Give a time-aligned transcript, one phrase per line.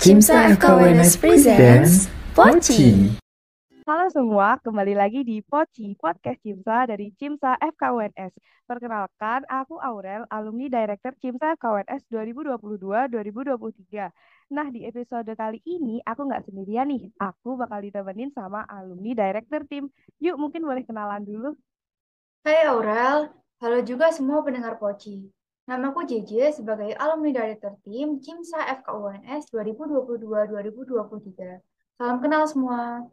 [0.00, 3.12] Cimsa FKWNS presents Poci.
[3.84, 8.32] Halo semua, kembali lagi di Poci, podcast Cimsa dari Cimsa FKUNS.
[8.64, 14.56] Perkenalkan, aku Aurel, alumni Director Cimsa FKUNS 2022-2023.
[14.56, 19.68] Nah, di episode kali ini aku nggak sendirian nih, aku bakal ditemenin sama alumni Director
[19.68, 19.92] Tim.
[20.16, 21.52] Yuk, mungkin boleh kenalan dulu.
[22.48, 23.28] Hai Aurel,
[23.60, 25.39] halo juga semua pendengar Poci.
[25.70, 31.62] Namaku JJ sebagai alumni Director Tim Cimsa FKUNS 2022-2023.
[31.94, 33.06] Salam kenal semua.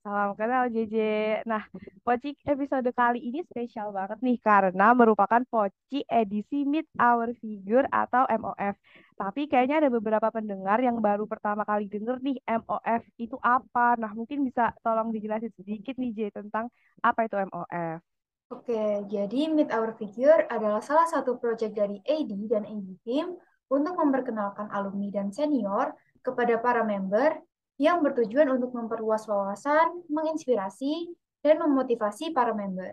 [0.00, 0.96] Salam kenal JJ.
[1.44, 1.68] Nah,
[2.00, 8.24] Poci episode kali ini spesial banget nih karena merupakan Poci edisi Meet Our Figure atau
[8.24, 8.72] MOF.
[9.12, 14.00] Tapi kayaknya ada beberapa pendengar yang baru pertama kali denger nih MOF itu apa.
[14.00, 16.72] Nah, mungkin bisa tolong dijelasin sedikit nih J tentang
[17.04, 18.11] apa itu MOF.
[18.52, 23.32] Oke, jadi Meet Our Figure adalah salah satu proyek dari AD dan AD Team
[23.72, 27.40] untuk memperkenalkan alumni dan senior kepada para member
[27.80, 32.92] yang bertujuan untuk memperluas wawasan, menginspirasi, dan memotivasi para member.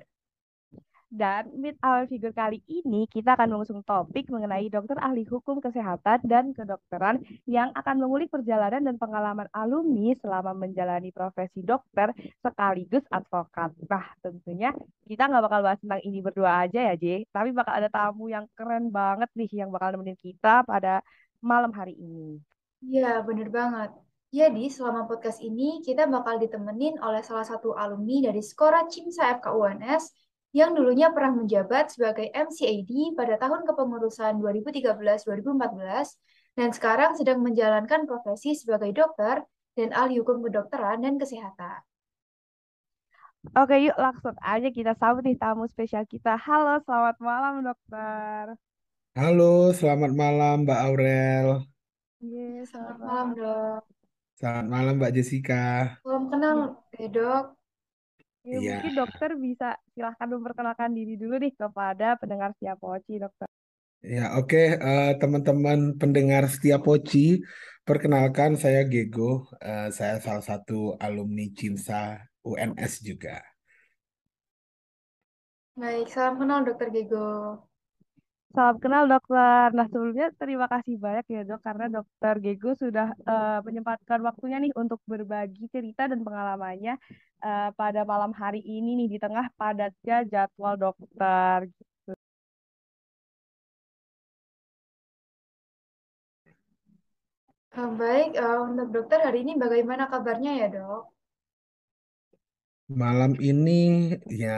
[1.09, 6.21] Dan Meet Our Figure kali ini kita akan mengusung topik mengenai dokter ahli hukum kesehatan
[6.21, 12.13] dan kedokteran yang akan mengulik perjalanan dan pengalaman alumni selama menjalani profesi dokter
[12.45, 13.73] sekaligus advokat.
[13.89, 14.69] Nah, tentunya
[15.09, 17.25] kita nggak bakal bahas tentang ini berdua aja ya, J.
[17.33, 21.01] Tapi bakal ada tamu yang keren banget nih yang bakal nemenin kita pada
[21.41, 22.37] malam hari ini.
[22.85, 23.97] Iya, bener banget.
[24.29, 29.57] Jadi, selama podcast ini, kita bakal ditemenin oleh salah satu alumni dari Skora Cimsa FK
[29.57, 38.09] UNS yang dulunya pernah menjabat sebagai MCAD pada tahun kepengurusan 2013-2014 dan sekarang sedang menjalankan
[38.09, 39.45] profesi sebagai dokter
[39.77, 41.85] dan ahli hukum kedokteran dan kesehatan.
[43.55, 46.35] Oke, yuk langsung aja kita sambut nih tamu spesial kita.
[46.35, 48.59] Halo, selamat malam dokter.
[49.15, 51.47] Halo, selamat malam Mbak Aurel.
[52.19, 53.81] Yes, Selamat malam, dok.
[54.35, 55.95] Selamat malam Mbak Jessica.
[56.03, 56.57] Salam kenal,
[56.99, 57.58] eh, dok.
[58.47, 58.61] Ya, Iya.
[58.63, 63.47] mungkin dokter bisa silahkan memperkenalkan diri dulu nih kepada pendengar siap Poci, dokter.
[64.15, 67.19] Ya, oke eh, teman-teman pendengar setia Poci,
[67.87, 69.43] perkenalkan saya Gego.
[69.59, 71.95] Eh, saya salah satu alumni Cimsa
[72.47, 73.43] UNS juga.
[75.81, 77.17] Baik, salam kenal, dokter Gego.
[78.55, 79.67] Salam kenal dokter.
[79.77, 84.73] Nah sebelumnya terima kasih banyak ya dok karena dokter Gego sudah eh, menyempatkan waktunya nih
[84.81, 86.93] untuk berbagi cerita dan pengalamannya
[87.47, 91.57] eh, pada malam hari ini nih di tengah padatnya jadwal dokter.
[91.71, 92.11] gitu.
[97.77, 101.01] Eh, baik, eh, untuk dokter hari ini bagaimana kabarnya ya, dok?
[102.89, 103.71] Malam ini
[104.25, 104.49] ya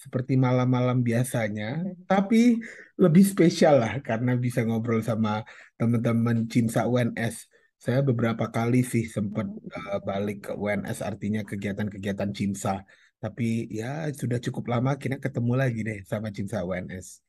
[0.00, 2.56] seperti malam-malam biasanya, tapi
[2.96, 5.44] lebih spesial lah karena bisa ngobrol sama
[5.76, 7.36] teman-teman Cimsa UNS.
[7.84, 12.80] Saya beberapa kali sih sempat eh, balik ke UNS, artinya kegiatan-kegiatan Cimsa.
[13.20, 17.20] Tapi ya sudah cukup lama akhirnya ketemu lagi deh sama Cimsa UNS.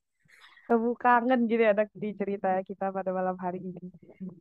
[0.72, 3.84] Kamu kangen gitu ya dok di cerita kita pada malam hari ini.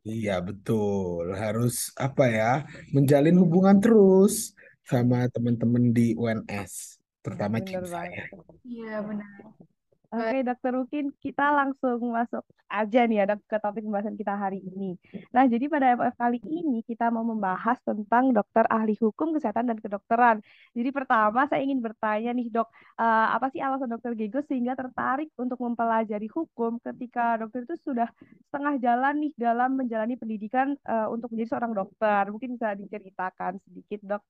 [0.07, 2.51] Iya betul, harus apa ya,
[2.95, 4.55] menjalin hubungan terus
[4.87, 8.23] sama teman-teman di UNS, terutama Bener Cimsa ya.
[8.23, 8.27] banget.
[8.63, 9.74] Iya, benar.
[10.15, 12.39] Oke, dokter mungkin kita langsung masuk
[12.71, 14.95] aja nih ya Dok, ke topik pembahasan kita hari ini.
[15.35, 19.77] Nah, jadi pada MF kali ini kita mau membahas tentang dokter ahli hukum kesehatan dan
[19.83, 20.39] kedokteran.
[20.71, 25.35] Jadi pertama saya ingin bertanya nih dok, eh, apa sih alasan dokter Gego sehingga tertarik
[25.35, 28.07] untuk mempelajari hukum ketika dokter itu sudah
[28.47, 32.31] setengah jalan nih dalam menjalani pendidikan eh, untuk menjadi seorang dokter?
[32.31, 34.23] Mungkin bisa diceritakan sedikit dok.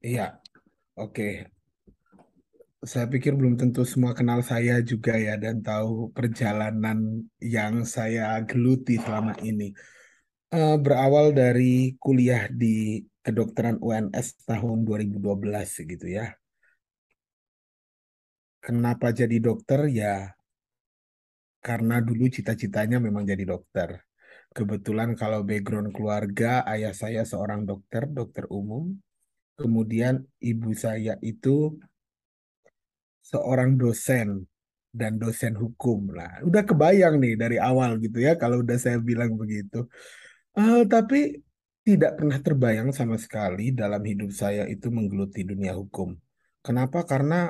[0.00, 0.40] Iya,
[0.96, 1.59] oke.
[2.80, 8.96] Saya pikir belum tentu semua kenal saya juga ya dan tahu perjalanan yang saya geluti
[8.96, 9.76] selama ini.
[10.50, 16.32] Eh, berawal dari kuliah di kedokteran UNS tahun 2012 gitu ya.
[18.64, 19.84] Kenapa jadi dokter?
[19.92, 20.32] Ya
[21.60, 24.00] karena dulu cita-citanya memang jadi dokter.
[24.50, 28.96] Kebetulan kalau background keluarga, ayah saya seorang dokter, dokter umum.
[29.54, 31.76] Kemudian ibu saya itu
[33.22, 34.48] seorang dosen
[34.90, 36.42] dan dosen hukum lah.
[36.42, 39.86] Udah kebayang nih dari awal gitu ya kalau udah saya bilang begitu.
[40.58, 41.38] Eh, tapi
[41.86, 46.12] tidak pernah terbayang sama sekali dalam hidup saya itu menggeluti dunia hukum.
[46.60, 47.06] Kenapa?
[47.08, 47.48] Karena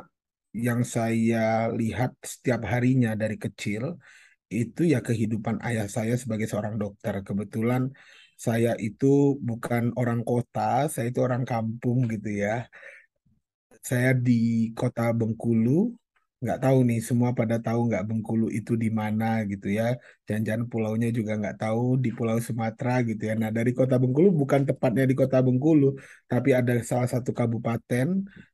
[0.55, 3.99] yang saya lihat setiap harinya dari kecil
[4.51, 7.23] itu ya kehidupan ayah saya sebagai seorang dokter.
[7.23, 7.91] Kebetulan
[8.35, 12.67] saya itu bukan orang kota, saya itu orang kampung gitu ya.
[13.89, 14.33] Saya di
[14.79, 15.71] kota Bengkulu,
[16.43, 19.85] nggak tahu nih semua pada tahu nggak Bengkulu itu di mana gitu ya.
[20.27, 23.35] Jangan-jangan pulaunya juga nggak tahu di Pulau Sumatera gitu ya.
[23.41, 25.87] Nah dari kota Bengkulu bukan tepatnya di kota Bengkulu
[26.31, 28.07] tapi ada salah satu kabupaten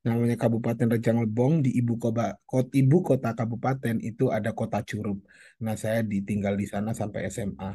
[0.06, 5.19] namanya Kabupaten Rejang Lebong di ibu kota kota ibu kota kabupaten itu ada kota Curup.
[5.64, 7.70] Nah saya ditinggal di sana sampai SMA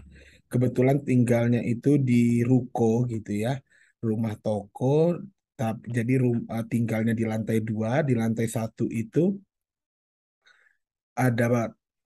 [0.52, 3.56] kebetulan tinggalnya itu di ruko gitu ya
[4.04, 5.16] rumah toko
[5.98, 9.24] jadi rum, eh, tinggalnya di lantai dua di lantai satu itu
[11.26, 11.46] ada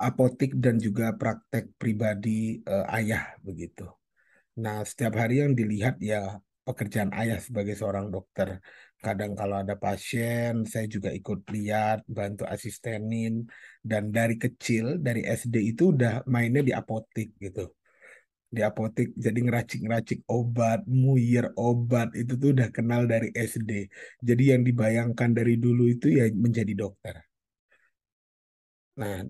[0.08, 3.86] apotik dan juga praktek pribadi eh, ayah begitu.
[4.64, 8.60] Nah, setiap hari yang dilihat ya pekerjaan ayah sebagai seorang dokter.
[9.06, 13.46] Kadang kalau ada pasien, saya juga ikut lihat, bantu asistenin.
[13.84, 17.70] Dan dari kecil, dari SD itu udah mainnya di apotik gitu.
[18.56, 23.72] Di apotik jadi ngeracik-ngeracik obat, muir obat, itu tuh udah kenal dari SD.
[24.28, 27.16] Jadi yang dibayangkan dari dulu itu ya menjadi dokter.
[28.96, 29.28] Nah,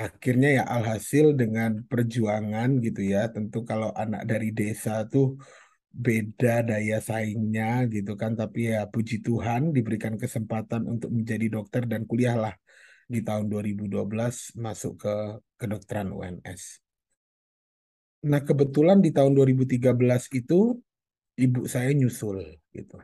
[0.00, 5.36] akhirnya ya alhasil dengan perjuangan gitu ya tentu kalau anak dari desa tuh
[5.90, 12.08] beda daya saingnya gitu kan tapi ya puji Tuhan diberikan kesempatan untuk menjadi dokter dan
[12.08, 12.54] kuliahlah
[13.10, 15.14] di tahun 2012 masuk ke
[15.58, 16.89] kedokteran UNS.
[18.20, 19.96] Nah kebetulan di tahun 2013
[20.36, 20.76] itu
[21.40, 22.44] ibu saya nyusul
[22.74, 23.00] gitu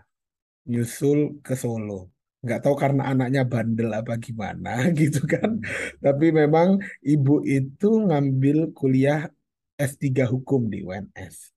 [0.67, 2.17] nyusul ke Solo
[2.47, 5.59] nggak tahu karena anaknya bandel apa gimana gitu kan.
[5.99, 9.27] Tapi memang ibu itu ngambil kuliah
[9.75, 11.51] S3 hukum di UNS.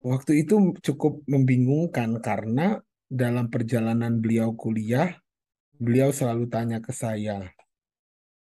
[0.00, 5.12] Waktu itu cukup membingungkan karena dalam perjalanan beliau kuliah,
[5.76, 7.52] beliau selalu tanya ke saya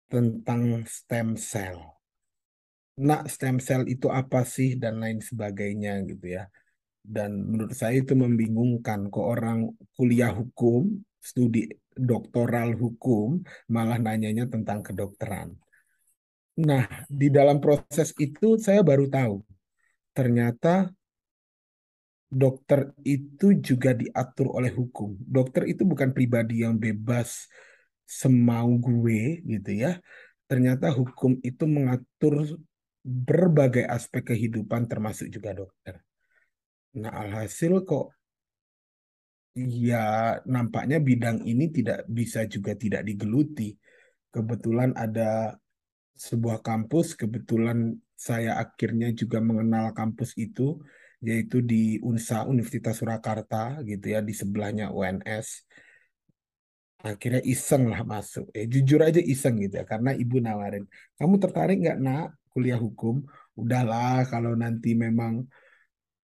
[0.07, 1.90] tentang stem cell.
[2.99, 6.43] Nak, stem cell itu apa sih dan lain sebagainya gitu ya.
[7.01, 11.65] Dan menurut saya itu membingungkan kok orang kuliah hukum, studi
[11.95, 13.41] doktoral hukum,
[13.71, 15.55] malah nanyanya tentang kedokteran.
[16.61, 19.41] Nah, di dalam proses itu saya baru tahu,
[20.13, 20.91] ternyata
[22.31, 25.19] dokter itu juga diatur oleh hukum.
[25.19, 27.49] Dokter itu bukan pribadi yang bebas
[28.07, 29.99] semau gue gitu ya.
[30.47, 32.59] Ternyata hukum itu mengatur
[33.01, 35.97] berbagai aspek kehidupan termasuk juga dokter.
[37.01, 38.13] Nah, alhasil kok
[39.57, 43.75] ya nampaknya bidang ini tidak bisa juga tidak digeluti.
[44.31, 45.59] Kebetulan ada
[46.15, 50.79] sebuah kampus, kebetulan saya akhirnya juga mengenal kampus itu,
[51.19, 55.67] yaitu di UNSA, Universitas Surakarta, gitu ya, di sebelahnya UNS.
[57.01, 58.53] Akhirnya iseng lah masuk.
[58.53, 60.85] Eh, jujur aja iseng gitu ya, karena ibu nawarin,
[61.17, 63.23] kamu tertarik nggak nak kuliah hukum?
[63.55, 65.47] Udahlah, kalau nanti memang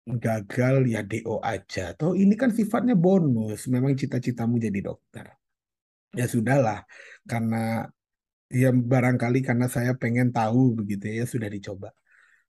[0.07, 1.91] gagal ya DO aja.
[1.93, 3.67] Toh ini kan sifatnya bonus.
[3.67, 5.25] Memang cita-citamu jadi dokter.
[6.15, 6.87] Ya sudahlah,
[7.27, 7.85] karena
[8.47, 11.91] ya barangkali karena saya pengen tahu begitu ya sudah dicoba.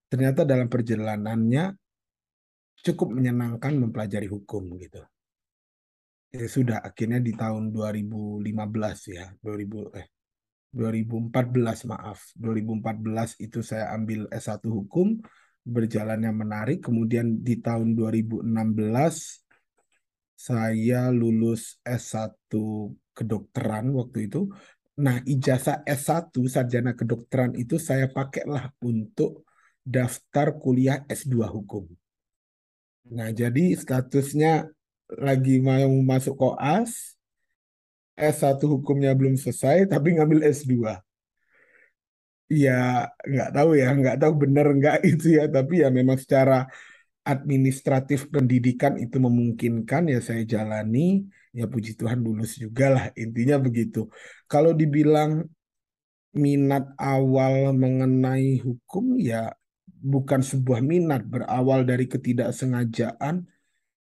[0.09, 1.75] Ternyata dalam perjalanannya
[2.87, 5.03] cukup menyenangkan mempelajari hukum gitu.
[6.29, 10.07] Ya sudah akhirnya di tahun 2015 ya, 2000 eh
[10.73, 12.33] 2014 maaf.
[12.37, 15.19] 2014 itu saya ambil S1 hukum
[15.65, 16.85] berjalannya menarik.
[16.85, 18.45] Kemudian di tahun 2016
[20.39, 22.53] saya lulus S1
[23.17, 24.47] kedokteran waktu itu.
[24.99, 29.47] Nah, ijazah S1 sarjana kedokteran itu saya pakailah untuk
[29.83, 31.89] daftar kuliah S2 hukum.
[33.09, 34.69] Nah, jadi statusnya
[35.09, 37.18] lagi mau masuk koas,
[38.19, 40.99] S1 hukumnya belum selesai, tapi ngambil S2
[42.49, 45.45] ya nggak tahu ya nggak tahu benar nggak itu ya.
[45.49, 46.67] Tapi ya memang secara
[47.29, 51.29] administratif pendidikan itu memungkinkan ya saya jalani.
[51.57, 53.99] Ya puji Tuhan lulus juga lah intinya begitu.
[54.51, 55.45] Kalau dibilang
[56.37, 59.51] minat awal mengenai hukum ya
[59.89, 63.45] bukan sebuah minat berawal dari ketidaksengajaan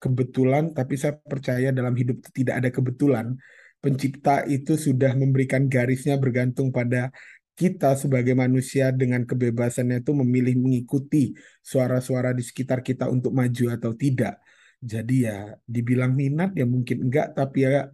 [0.02, 0.64] kebetulan.
[0.76, 3.34] Tapi saya percaya dalam hidup tidak ada kebetulan
[3.78, 7.14] pencipta itu sudah memberikan garisnya bergantung pada
[7.58, 13.98] kita sebagai manusia dengan kebebasannya itu memilih mengikuti suara-suara di sekitar kita untuk maju atau
[13.98, 14.38] tidak.
[14.78, 17.90] Jadi ya dibilang minat ya mungkin enggak, tapi ya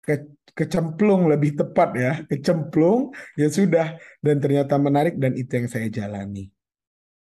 [0.00, 5.92] ke, kecemplung lebih tepat ya, kecemplung ya sudah dan ternyata menarik dan itu yang saya
[5.92, 6.48] jalani.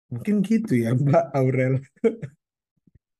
[0.08, 1.84] Mungkin gitu ya Mbak Aurel.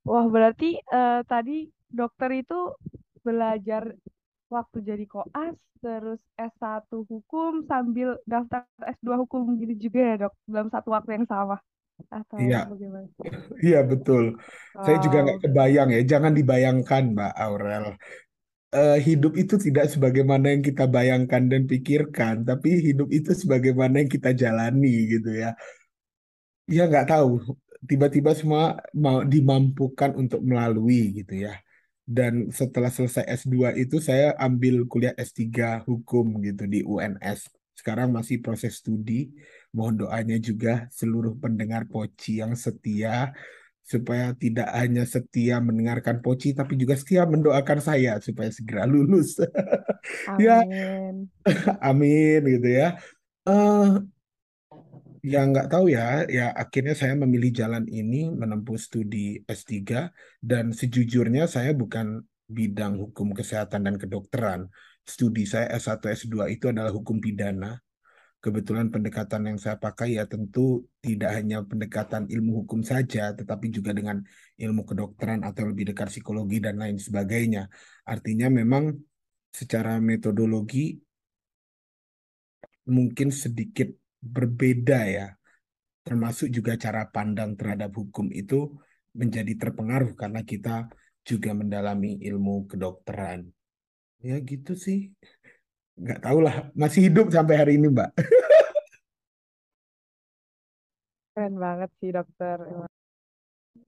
[0.09, 2.73] Wah, berarti uh, tadi dokter itu
[3.21, 3.93] belajar
[4.55, 8.63] waktu jadi koas terus S1 hukum sambil daftar
[8.95, 11.57] S2 hukum gitu juga ya dok dalam satu waktu yang sama
[12.11, 13.09] atau Iya, bagaimana?
[13.67, 14.25] iya betul.
[14.85, 15.43] Saya juga nggak Wow.
[15.45, 17.87] kebayang ya, jangan dibayangkan Mbak Aurel.
[18.77, 24.11] eh, hidup itu tidak sebagaimana yang kita bayangkan dan pikirkan, tapi hidup itu sebagaimana yang
[24.17, 25.57] kita jalani gitu ya.
[26.77, 27.31] Ya nggak tahu,
[27.91, 28.63] tiba-tiba semua
[29.05, 31.53] mau dimampukan untuk melalui gitu ya.
[32.07, 37.51] Dan setelah selesai S2 itu saya ambil kuliah S3 hukum gitu di UNS.
[37.75, 39.35] Sekarang masih proses studi.
[39.75, 43.35] Mohon doanya juga seluruh pendengar Poci yang setia
[43.87, 49.39] supaya tidak hanya setia mendengarkan Poci tapi juga setia mendoakan saya supaya segera lulus.
[50.39, 51.27] Ya, Amin.
[51.91, 52.95] amin gitu ya.
[53.43, 53.91] Eh,
[55.27, 59.75] Ya nggak tahu ya, ya akhirnya saya memilih jalan ini menempuh studi S3
[60.39, 64.71] dan sejujurnya saya bukan bidang hukum kesehatan dan kedokteran.
[65.03, 67.75] Studi saya S1 S2 itu adalah hukum pidana.
[68.39, 73.91] Kebetulan pendekatan yang saya pakai ya tentu tidak hanya pendekatan ilmu hukum saja, tetapi juga
[73.91, 74.23] dengan
[74.63, 77.67] ilmu kedokteran atau lebih dekat psikologi dan lain sebagainya.
[78.07, 78.95] Artinya memang
[79.51, 81.03] secara metodologi
[82.87, 85.27] mungkin sedikit berbeda ya
[86.07, 88.71] termasuk juga cara pandang terhadap hukum itu
[89.11, 90.87] menjadi terpengaruh karena kita
[91.27, 93.43] juga mendalami ilmu kedokteran.
[94.23, 95.11] Ya gitu sih.
[95.99, 98.11] Nggak tahu lah, masih hidup sampai hari ini, Mbak.
[101.35, 102.63] Keren banget sih dokter.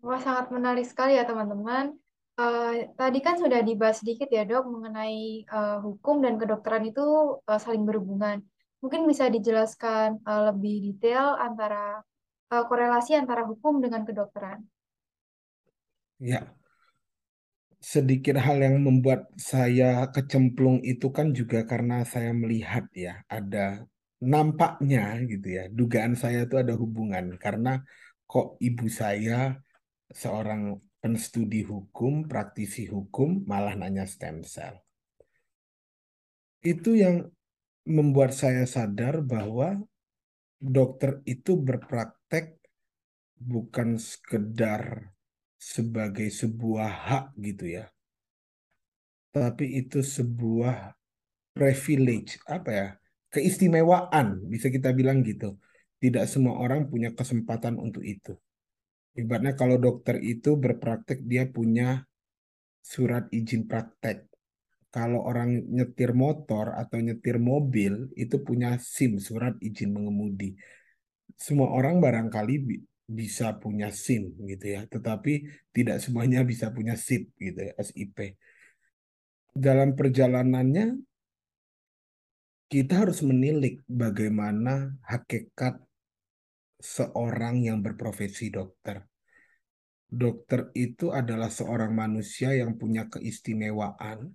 [0.02, 1.94] Wah, sangat menarik sekali ya teman-teman.
[2.38, 7.61] Eh, tadi kan sudah dibahas sedikit ya dok mengenai eh, hukum dan kedokteran itu eh,
[7.62, 8.42] saling berhubungan.
[8.78, 11.99] Mungkin bisa dijelaskan eh, lebih detail antara
[12.52, 14.62] eh, korelasi antara hukum dengan kedokteran.
[16.18, 16.50] Ya,
[17.78, 23.87] sedikit hal yang membuat saya kecemplung itu kan juga karena saya melihat ya ada
[24.18, 27.38] nampaknya gitu ya dugaan saya itu ada hubungan.
[27.38, 27.78] Karena
[28.26, 29.54] kok ibu saya
[30.11, 34.75] seorang penstudi hukum praktisi hukum malah nanya stem cell.
[36.58, 37.30] Itu yang
[37.88, 39.80] membuat saya sadar bahwa
[40.61, 42.61] dokter itu berpraktek
[43.40, 45.14] bukan sekedar
[45.57, 47.88] sebagai sebuah hak gitu ya.
[49.33, 50.92] Tapi itu sebuah
[51.57, 52.88] privilege, apa ya?
[53.28, 55.57] Keistimewaan, bisa kita bilang gitu.
[55.99, 58.38] Tidak semua orang punya kesempatan untuk itu.
[59.18, 62.07] Ibaratnya kalau dokter itu berpraktek dia punya
[62.78, 64.27] surat izin praktek.
[64.99, 70.59] Kalau orang nyetir motor atau nyetir mobil itu punya SIM, surat izin mengemudi.
[71.38, 72.55] Semua orang barangkali
[73.07, 78.35] bisa punya SIM gitu ya, tetapi tidak semuanya bisa punya SIP gitu ya, SIP.
[79.55, 80.99] Dalam perjalanannya
[82.67, 85.78] kita harus menilik bagaimana hakikat
[86.83, 89.07] seorang yang berprofesi dokter.
[90.11, 94.35] Dokter itu adalah seorang manusia yang punya keistimewaan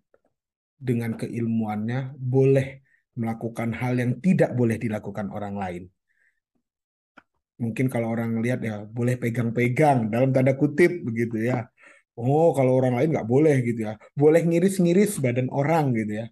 [0.84, 2.68] dengan keilmuannya boleh
[3.16, 5.84] melakukan hal yang tidak boleh dilakukan orang lain
[7.63, 11.70] mungkin kalau orang lihat ya boleh pegang-pegang dalam tanda kutip begitu ya.
[12.13, 13.98] Oh, kalau orang lain nggak boleh gitu ya.
[14.13, 16.25] Boleh ngiris-ngiris badan orang gitu ya.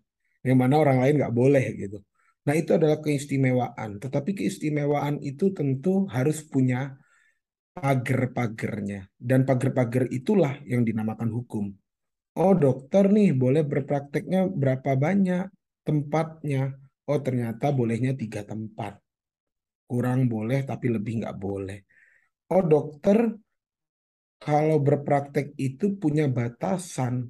[0.45, 1.97] Yang mana orang lain nggak boleh gitu.
[2.45, 3.97] Nah, itu adalah keistimewaan.
[3.97, 6.97] Tetapi keistimewaan itu tentu harus punya
[7.73, 9.09] pagar-pagarnya.
[9.17, 11.65] Dan pagar-pagar itulah yang dinamakan hukum.
[12.39, 15.51] Oh, dokter nih boleh berprakteknya berapa banyak
[15.83, 16.79] tempatnya.
[17.09, 19.01] Oh, ternyata bolehnya tiga tempat
[19.91, 21.83] kurang boleh tapi lebih nggak boleh.
[22.55, 23.35] Oh dokter
[24.39, 27.27] kalau berpraktek itu punya batasan.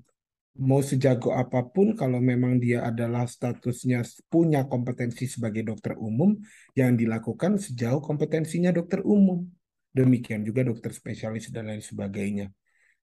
[0.62, 6.38] Mau sejago apa pun kalau memang dia adalah statusnya punya kompetensi sebagai dokter umum
[6.78, 9.48] yang dilakukan sejauh kompetensinya dokter umum.
[9.90, 12.52] Demikian juga dokter spesialis dan lain sebagainya.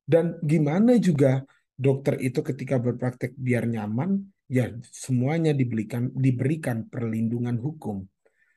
[0.07, 1.43] Dan gimana juga
[1.78, 8.02] dokter itu ketika berpraktek biar nyaman, ya semuanya diberikan diberikan perlindungan hukum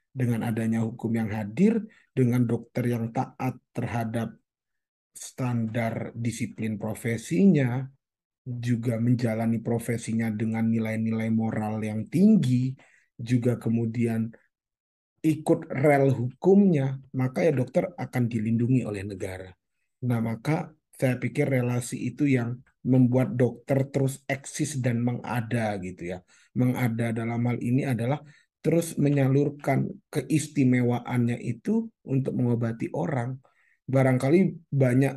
[0.10, 4.34] dengan adanya hukum yang hadir, dengan dokter yang taat terhadap
[5.14, 7.86] standar disiplin profesinya,
[8.42, 12.74] juga menjalani profesinya dengan nilai-nilai moral yang tinggi,
[13.14, 14.34] juga kemudian
[15.22, 19.54] ikut rel hukumnya, maka ya dokter akan dilindungi oleh negara.
[20.10, 26.20] Nah, maka saya pikir relasi itu yang membuat dokter terus eksis dan mengada gitu ya.
[26.58, 28.22] Mengada dalam hal ini adalah
[28.62, 33.38] terus menyalurkan keistimewaannya itu untuk mengobati orang.
[33.86, 35.16] Barangkali banyak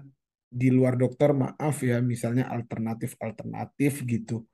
[0.54, 4.46] di luar dokter, maaf ya, misalnya alternatif-alternatif gitu,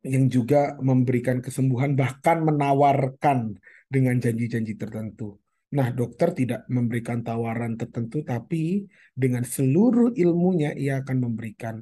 [0.00, 3.60] yang juga memberikan kesembuhan, bahkan menawarkan
[3.92, 5.36] dengan janji-janji tertentu.
[5.70, 11.78] Nah, dokter tidak memberikan tawaran tertentu, tapi dengan seluruh ilmunya ia akan memberikan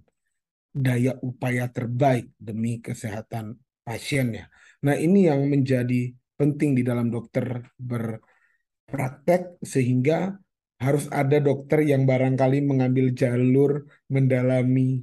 [0.69, 4.53] daya upaya terbaik demi kesehatan pasiennya.
[4.85, 10.37] Nah, ini yang menjadi penting di dalam dokter berpraktek sehingga
[10.79, 15.03] harus ada dokter yang barangkali mengambil jalur mendalami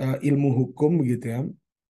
[0.00, 1.40] uh, ilmu hukum gitu ya,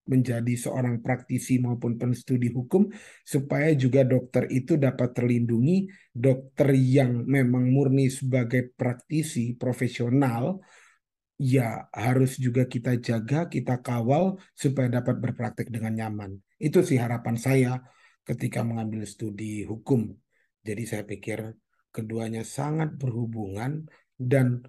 [0.08, 2.88] menjadi seorang praktisi maupun penstudi hukum
[3.22, 10.58] supaya juga dokter itu dapat terlindungi dokter yang memang murni sebagai praktisi profesional
[11.38, 16.34] ya harus juga kita jaga, kita kawal supaya dapat berpraktek dengan nyaman.
[16.58, 17.78] Itu sih harapan saya
[18.26, 20.10] ketika mengambil studi hukum.
[20.66, 21.54] Jadi saya pikir
[21.94, 23.86] keduanya sangat berhubungan
[24.18, 24.66] dan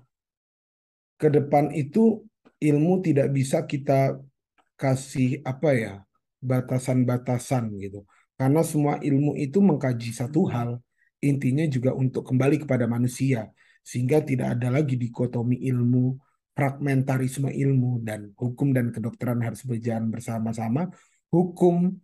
[1.20, 2.24] ke depan itu
[2.62, 4.22] ilmu tidak bisa kita
[4.80, 5.94] kasih apa ya
[6.40, 8.08] batasan-batasan gitu.
[8.40, 10.80] Karena semua ilmu itu mengkaji satu hal,
[11.20, 13.52] intinya juga untuk kembali kepada manusia
[13.84, 16.16] sehingga tidak ada lagi dikotomi ilmu
[16.60, 20.92] fragmentarisme ilmu dan hukum dan kedokteran harus berjalan bersama-sama.
[21.32, 21.96] Hukum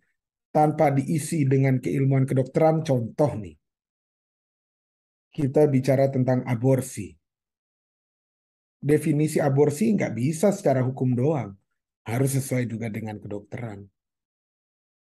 [0.55, 3.59] tanpa diisi dengan keilmuan kedokteran, contoh nih,
[5.35, 7.11] kita bicara tentang aborsi.
[8.79, 11.51] Definisi aborsi nggak bisa secara hukum doang,
[12.05, 13.81] harus sesuai juga dengan kedokteran.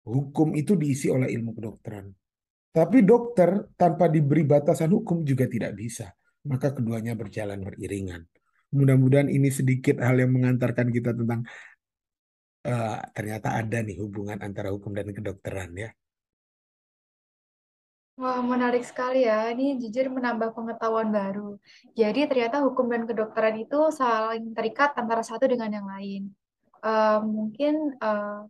[0.07, 2.07] Hukum itu diisi oleh ilmu kedokteran.
[2.75, 6.11] Tapi dokter tanpa diberi batasan hukum juga tidak bisa.
[6.45, 8.27] Maka keduanya berjalan beriringan.
[8.75, 11.47] Mudah-mudahan ini sedikit hal yang mengantarkan kita tentang
[12.67, 15.91] uh, ternyata ada nih hubungan antara hukum dan kedokteran ya.
[18.15, 19.51] Wah, menarik sekali ya.
[19.51, 21.59] Ini jujur menambah pengetahuan baru.
[21.99, 26.31] Jadi ternyata hukum dan kedokteran itu saling terikat antara satu dengan yang lain.
[26.85, 28.45] Uh, mungkin uh,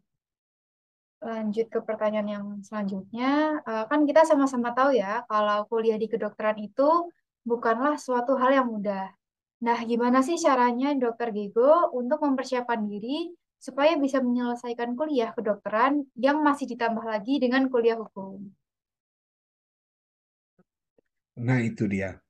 [1.22, 3.62] lanjut ke pertanyaan yang selanjutnya.
[3.62, 7.14] Uh, kan kita sama-sama tahu ya, kalau kuliah di kedokteran itu
[7.46, 9.14] bukanlah suatu hal yang mudah.
[9.62, 16.44] Nah, gimana sih caranya Dokter Gego untuk mempersiapkan diri supaya bisa menyelesaikan kuliah kedokteran yang
[16.44, 18.44] masih ditambah lagi dengan kuliah hukum?
[21.40, 22.20] Nah, itu dia.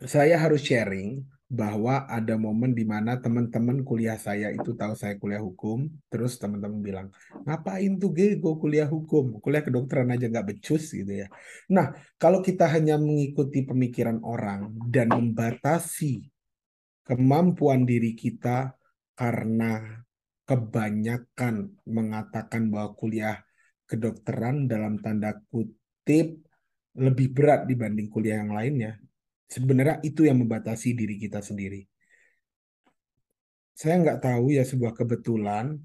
[0.00, 5.38] Saya harus sharing bahwa ada momen di mana teman-teman kuliah saya itu tahu saya kuliah
[5.38, 7.06] hukum, terus teman-teman bilang,
[7.46, 11.30] ngapain tuh Gego kuliah hukum, kuliah kedokteran aja nggak becus gitu ya.
[11.70, 16.26] Nah, kalau kita hanya mengikuti pemikiran orang dan membatasi
[17.06, 18.74] kemampuan diri kita
[19.14, 20.02] karena
[20.42, 23.38] kebanyakan mengatakan bahwa kuliah
[23.86, 26.42] kedokteran dalam tanda kutip
[26.98, 28.98] lebih berat dibanding kuliah yang lainnya,
[29.54, 31.86] Sebenarnya itu yang membatasi diri kita sendiri.
[33.70, 35.78] Saya nggak tahu ya sebuah kebetulan.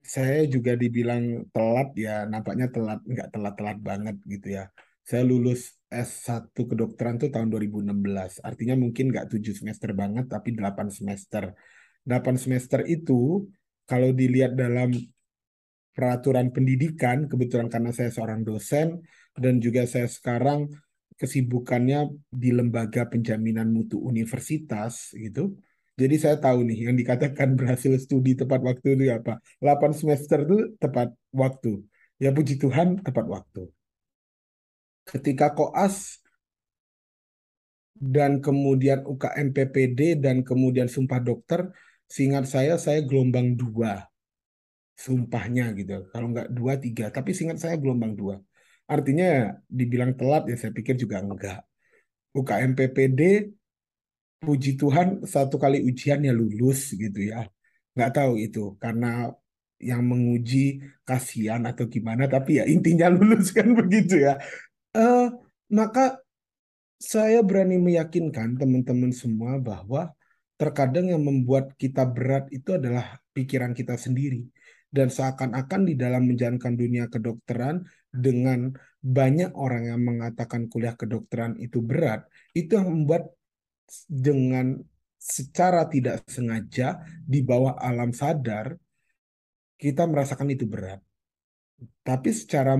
[0.00, 4.64] Saya juga dibilang telat ya, nampaknya telat, nggak telat-telat banget gitu ya.
[5.04, 8.40] Saya lulus S1 kedokteran tuh tahun 2016.
[8.40, 11.52] Artinya mungkin nggak 7 semester banget, tapi 8 semester.
[12.08, 13.44] 8 semester itu
[13.84, 14.96] kalau dilihat dalam
[15.92, 19.04] peraturan pendidikan, kebetulan karena saya seorang dosen
[19.36, 20.72] dan juga saya sekarang
[21.18, 25.58] kesibukannya di lembaga penjaminan mutu universitas gitu.
[25.98, 29.42] Jadi saya tahu nih yang dikatakan berhasil studi tepat waktu itu apa?
[29.58, 31.82] 8 semester itu tepat waktu.
[32.22, 33.66] Ya puji Tuhan tepat waktu.
[35.02, 36.22] Ketika koas
[37.98, 41.66] dan kemudian UKM PPD dan kemudian sumpah dokter,
[42.06, 44.06] seingat saya saya gelombang dua
[44.98, 46.10] sumpahnya gitu.
[46.10, 48.42] Kalau nggak dua tiga, tapi seingat saya gelombang dua.
[48.88, 51.60] Artinya dibilang telat ya saya pikir juga enggak.
[52.32, 53.20] UKM PPD
[54.40, 57.44] puji Tuhan satu kali ujian ya lulus gitu ya.
[57.92, 59.28] Nggak tahu itu karena
[59.78, 64.40] yang menguji kasihan atau gimana tapi ya intinya lulus kan begitu ya.
[64.96, 65.36] Uh,
[65.68, 66.24] maka
[66.98, 70.10] saya berani meyakinkan teman-teman semua bahwa
[70.58, 74.42] terkadang yang membuat kita berat itu adalah pikiran kita sendiri
[74.90, 81.78] dan seakan-akan di dalam menjalankan dunia kedokteran dengan banyak orang yang mengatakan kuliah kedokteran itu
[81.84, 83.30] berat, itu yang membuat
[84.08, 84.76] dengan
[85.18, 88.76] secara tidak sengaja di bawah alam sadar
[89.78, 91.00] kita merasakan itu berat.
[92.02, 92.74] Tapi secara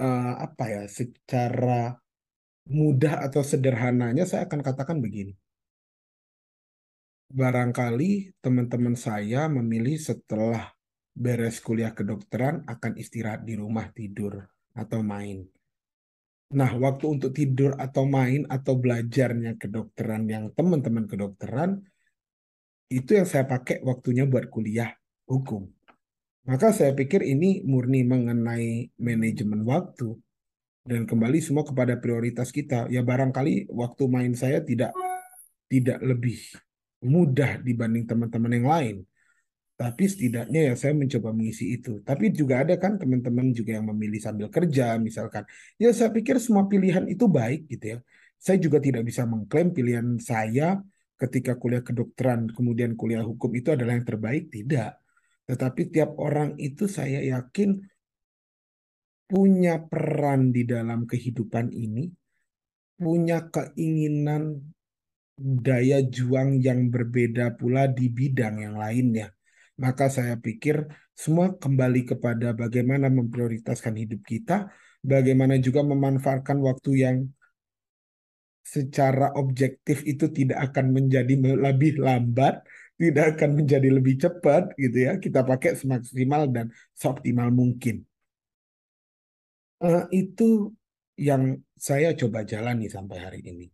[0.00, 1.92] uh, apa ya, secara
[2.72, 5.36] mudah atau sederhananya saya akan katakan begini.
[7.32, 10.72] Barangkali teman-teman saya memilih setelah
[11.12, 15.44] beres kuliah kedokteran akan istirahat di rumah tidur atau main.
[16.52, 21.80] Nah, waktu untuk tidur atau main atau belajarnya kedokteran yang teman-teman kedokteran
[22.92, 24.92] itu yang saya pakai waktunya buat kuliah
[25.24, 25.64] hukum.
[26.44, 30.12] Maka saya pikir ini murni mengenai manajemen waktu
[30.84, 32.90] dan kembali semua kepada prioritas kita.
[32.92, 34.92] Ya barangkali waktu main saya tidak
[35.72, 36.36] tidak lebih
[37.00, 38.96] mudah dibanding teman-teman yang lain.
[39.82, 41.98] Tapi setidaknya ya saya mencoba mengisi itu.
[42.06, 45.42] Tapi juga ada kan teman-teman juga yang memilih sambil kerja misalkan.
[45.74, 47.98] Ya saya pikir semua pilihan itu baik gitu ya.
[48.38, 50.78] Saya juga tidak bisa mengklaim pilihan saya
[51.18, 54.54] ketika kuliah kedokteran kemudian kuliah hukum itu adalah yang terbaik.
[54.54, 54.90] Tidak.
[55.50, 57.82] Tetapi tiap orang itu saya yakin
[59.26, 62.06] punya peran di dalam kehidupan ini,
[62.94, 64.62] punya keinginan
[65.42, 69.34] daya juang yang berbeda pula di bidang yang lainnya.
[69.82, 74.70] Maka saya pikir semua kembali kepada bagaimana memprioritaskan hidup kita,
[75.02, 77.16] bagaimana juga memanfaatkan waktu yang
[78.62, 82.62] secara objektif itu tidak akan menjadi lebih lambat,
[82.94, 85.18] tidak akan menjadi lebih cepat gitu ya.
[85.18, 88.06] Kita pakai semaksimal dan seoptimal mungkin.
[89.82, 90.70] Uh, itu
[91.18, 93.66] yang saya coba jalani sampai hari ini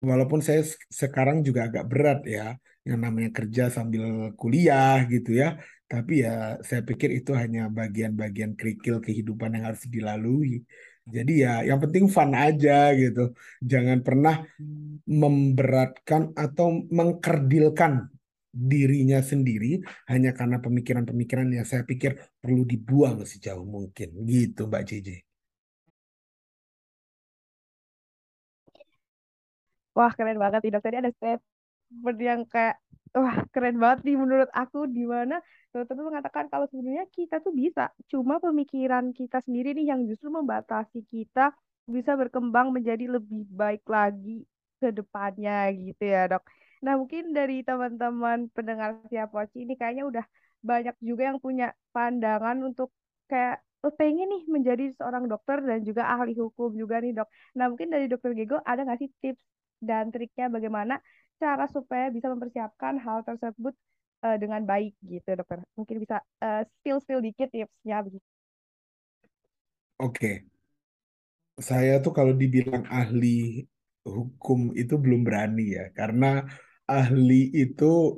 [0.00, 2.56] walaupun saya sekarang juga agak berat ya,
[2.88, 5.60] yang namanya kerja sambil kuliah gitu ya.
[5.90, 10.62] Tapi ya saya pikir itu hanya bagian-bagian kerikil kehidupan yang harus dilalui.
[11.14, 13.34] Jadi ya yang penting fun aja gitu.
[13.58, 14.34] Jangan pernah
[15.22, 17.92] memberatkan atau mengkerdilkan
[18.50, 19.78] dirinya sendiri
[20.10, 24.08] hanya karena pemikiran-pemikiran yang saya pikir perlu dibuang sejauh mungkin.
[24.26, 25.08] Gitu Mbak JJ.
[29.96, 30.82] Wah, keren banget nih dok.
[30.86, 31.10] Tadi ada
[31.90, 32.78] statement yang kayak,
[33.10, 35.42] wah keren banget nih menurut aku di mana
[35.74, 40.30] dokter itu mengatakan kalau sebenarnya kita tuh bisa, cuma pemikiran kita sendiri nih yang justru
[40.30, 41.50] membatasi kita
[41.90, 44.46] bisa berkembang menjadi lebih baik lagi
[44.78, 46.46] ke depannya gitu ya dok.
[46.86, 50.24] Nah mungkin dari teman-teman pendengar Siapoci ini kayaknya udah
[50.62, 52.94] banyak juga yang punya pandangan untuk
[53.26, 57.28] kayak oh, pengen nih menjadi seorang dokter dan juga ahli hukum juga nih dok.
[57.58, 59.42] Nah mungkin dari dokter Gego ada nggak sih tips
[59.80, 61.00] dan triknya bagaimana
[61.40, 63.72] cara supaya bisa mempersiapkan hal tersebut
[64.24, 65.64] uh, dengan baik gitu dokter.
[65.74, 68.26] Mungkin bisa uh, spill-spill dikit tipsnya begitu.
[70.00, 70.12] Oke.
[70.12, 70.36] Okay.
[71.60, 73.68] Saya tuh kalau dibilang ahli
[74.04, 76.48] hukum itu belum berani ya, karena
[76.88, 78.16] ahli itu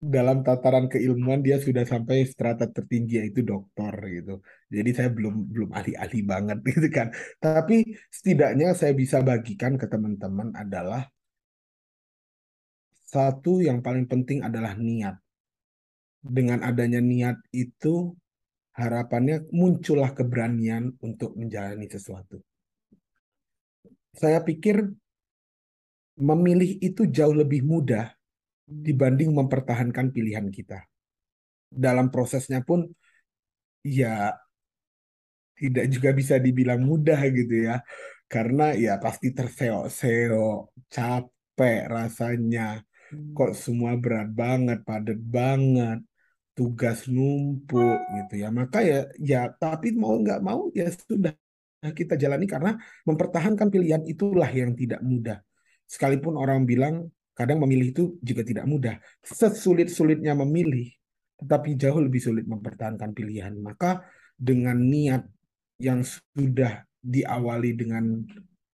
[0.00, 4.40] dalam tataran keilmuan dia sudah sampai strata tertinggi yaitu dokter gitu.
[4.72, 7.12] Jadi saya belum belum ahli-ahli banget gitu kan.
[7.36, 11.04] Tapi setidaknya saya bisa bagikan ke teman-teman adalah
[13.10, 15.18] satu yang paling penting adalah niat.
[16.22, 18.14] Dengan adanya niat itu
[18.78, 22.38] harapannya muncullah keberanian untuk menjalani sesuatu.
[24.14, 24.86] Saya pikir
[26.20, 28.12] memilih itu jauh lebih mudah
[28.70, 30.86] dibanding mempertahankan pilihan kita.
[31.66, 32.86] Dalam prosesnya pun
[33.82, 34.38] ya
[35.58, 37.82] tidak juga bisa dibilang mudah gitu ya.
[38.30, 42.78] Karena ya pasti terseok-seok, capek rasanya.
[43.10, 45.98] Kok semua berat banget, padat banget,
[46.54, 48.48] tugas numpuk gitu ya.
[48.54, 51.34] Maka ya ya tapi mau nggak mau ya sudah
[51.80, 52.76] kita jalani karena
[53.08, 55.40] mempertahankan pilihan itulah yang tidak mudah.
[55.90, 59.00] Sekalipun orang bilang Kadang memilih itu juga tidak mudah.
[59.24, 60.92] Sesulit-sulitnya memilih,
[61.40, 63.56] tetapi jauh lebih sulit mempertahankan pilihan.
[63.56, 64.04] Maka
[64.36, 65.24] dengan niat
[65.80, 68.20] yang sudah diawali dengan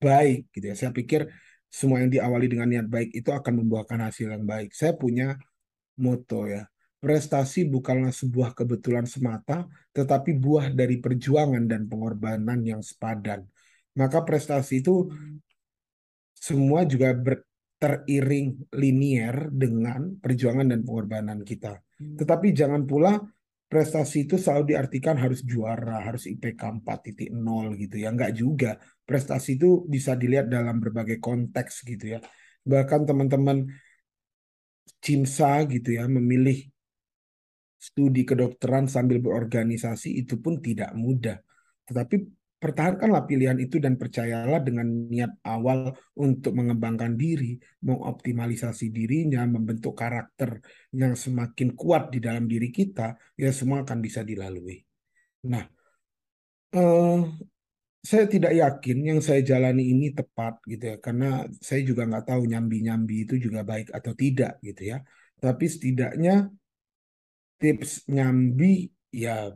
[0.02, 0.74] baik, gitu ya.
[0.74, 1.30] Saya pikir
[1.68, 4.72] semua yang diawali dengan niat baik itu akan membuahkan hasil yang baik.
[4.72, 5.36] Saya punya
[6.00, 6.64] moto ya,
[7.00, 13.44] prestasi bukanlah sebuah kebetulan semata, tetapi buah dari perjuangan dan pengorbanan yang sepadan.
[13.96, 15.08] Maka prestasi itu
[16.36, 21.76] semua juga ber, teriring linier dengan perjuangan dan pengorbanan kita.
[22.00, 22.16] Hmm.
[22.16, 23.20] Tetapi jangan pula
[23.66, 27.32] prestasi itu selalu diartikan harus juara, harus IPK 4.0
[27.76, 28.08] gitu ya.
[28.08, 28.80] Enggak juga.
[29.06, 32.20] Prestasi itu bisa dilihat dalam berbagai konteks gitu ya.
[32.66, 33.70] Bahkan teman-teman
[34.98, 36.66] CIMSA gitu ya memilih
[37.78, 41.38] studi kedokteran sambil berorganisasi itu pun tidak mudah.
[41.86, 42.16] Tetapi
[42.56, 47.54] pertahankanlah pilihan itu dan percayalah dengan niat awal untuk mengembangkan diri,
[47.86, 50.58] mengoptimalisasi dirinya, membentuk karakter
[50.90, 54.82] yang semakin kuat di dalam diri kita, ya semua akan bisa dilalui.
[55.46, 55.62] Nah,
[56.74, 57.20] eh,
[58.08, 62.42] saya tidak yakin yang saya jalani ini tepat gitu ya, karena saya juga nggak tahu
[62.52, 64.98] nyambi-nyambi itu juga baik atau tidak gitu ya.
[65.42, 66.34] Tapi setidaknya
[67.60, 69.50] tips nyambi ya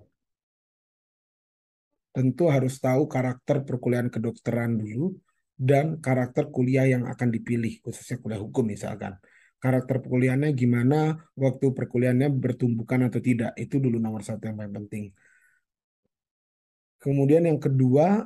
[2.10, 5.14] tentu harus tahu karakter perkuliahan kedokteran dulu
[5.54, 9.14] dan karakter kuliah yang akan dipilih, khususnya kuliah hukum misalkan.
[9.60, 15.04] Karakter perkuliahannya gimana, waktu perkuliahannya bertumbukan atau tidak, itu dulu nomor satu yang paling penting.
[16.96, 18.24] Kemudian yang kedua,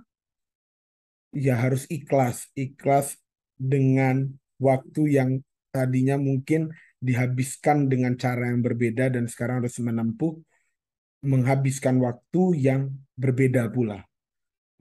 [1.34, 2.48] ya harus ikhlas.
[2.54, 3.18] Ikhlas
[3.58, 5.30] dengan waktu yang
[5.74, 6.70] tadinya mungkin
[7.02, 10.38] dihabiskan dengan cara yang berbeda dan sekarang harus menempuh
[11.24, 14.04] menghabiskan waktu yang berbeda pula.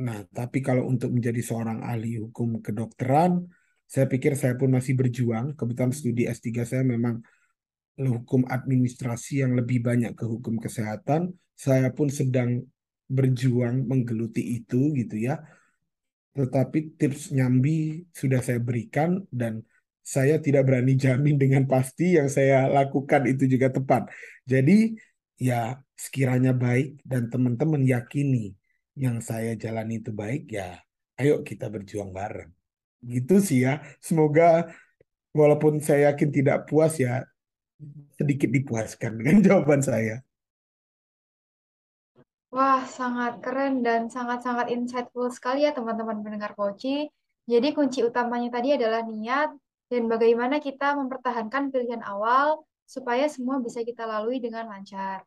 [0.04, 3.48] Nah, tapi kalau untuk menjadi seorang ahli hukum kedokteran,
[3.88, 5.56] saya pikir saya pun masih berjuang.
[5.56, 7.24] Kebetulan studi S3 saya memang
[7.96, 11.32] hukum administrasi yang lebih banyak ke hukum kesehatan.
[11.56, 12.60] Saya pun sedang
[13.08, 15.39] berjuang menggeluti itu gitu ya.
[16.34, 19.62] Tetapi tips nyambi sudah saya berikan dan
[20.04, 24.10] saya tidak berani jamin dengan pasti yang saya lakukan itu juga tepat.
[24.43, 24.98] Jadi
[25.39, 28.54] ya sekiranya baik dan teman-teman yakini
[28.93, 30.78] yang saya jalani itu baik ya
[31.17, 32.52] ayo kita berjuang bareng.
[33.04, 33.84] Gitu sih ya.
[34.02, 34.67] Semoga
[35.34, 37.26] walaupun saya yakin tidak puas ya
[38.17, 40.22] sedikit dipuaskan dengan jawaban saya.
[42.54, 47.10] Wah, sangat keren dan sangat-sangat insightful sekali ya teman-teman pendengar Poci.
[47.50, 49.58] Jadi kunci utamanya tadi adalah niat
[49.89, 55.26] dan bagaimana kita mempertahankan pilihan awal supaya semua bisa kita lalui dengan lancar.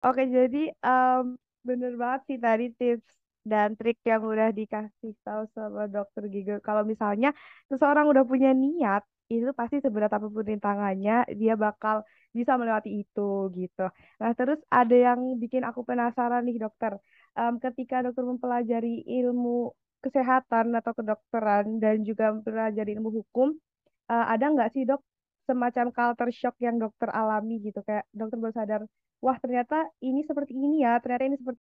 [0.00, 3.12] Oke, jadi um, bener banget sih tadi tips
[3.44, 6.54] dan trik yang udah dikasih tahu sama dokter Giga.
[6.64, 7.30] Kalau misalnya
[7.68, 12.04] seseorang udah punya niat, itu pasti seberat apa pun rintangannya, dia bakal
[12.36, 13.86] bisa melewati itu gitu.
[14.20, 16.98] Nah, terus ada yang bikin aku penasaran nih dokter.
[17.38, 19.72] Um, ketika dokter mempelajari ilmu
[20.04, 23.48] kesehatan atau kedokteran dan juga mempelajari ilmu hukum,
[24.12, 25.00] uh, ada nggak sih dok
[25.48, 27.80] semacam culture shock yang dokter alami gitu?
[27.86, 28.80] Kayak dokter baru sadar,
[29.24, 31.62] wah ternyata ini seperti ini ya, ternyata ini seperti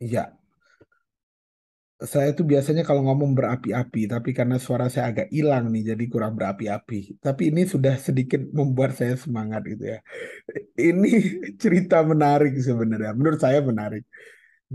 [0.00, 0.38] Iya,
[2.12, 6.32] saya tuh biasanya kalau ngomong berapi-api, tapi karena suara saya agak hilang nih, jadi kurang
[6.38, 6.96] berapi-api.
[7.24, 9.98] Tapi ini sudah sedikit membuat saya semangat gitu ya.
[10.88, 11.08] Ini
[11.62, 14.02] cerita menarik sebenarnya, menurut saya menarik.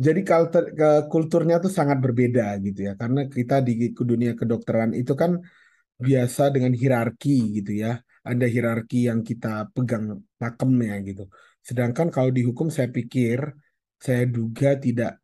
[0.05, 0.63] Jadi kultur,
[1.11, 3.73] kulturnya tuh sangat berbeda gitu ya, karena kita di
[4.11, 5.31] dunia kedokteran itu kan
[6.07, 7.91] biasa dengan hierarki gitu ya.
[8.29, 10.05] Ada hierarki yang kita pegang
[10.41, 11.23] pakemnya gitu.
[11.67, 13.39] Sedangkan kalau di hukum saya pikir,
[13.99, 15.21] saya duga tidak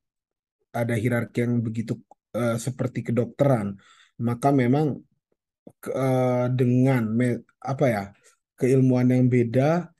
[0.72, 2.00] ada hierarki yang begitu
[2.36, 3.76] uh, seperti kedokteran,
[4.24, 5.00] maka memang
[5.92, 8.04] uh, dengan me, apa ya
[8.56, 9.92] keilmuan yang beda,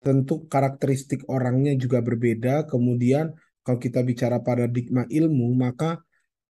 [0.00, 2.68] tentu karakteristik orangnya juga berbeda.
[2.70, 6.00] Kemudian kalau kita bicara paradigma ilmu, maka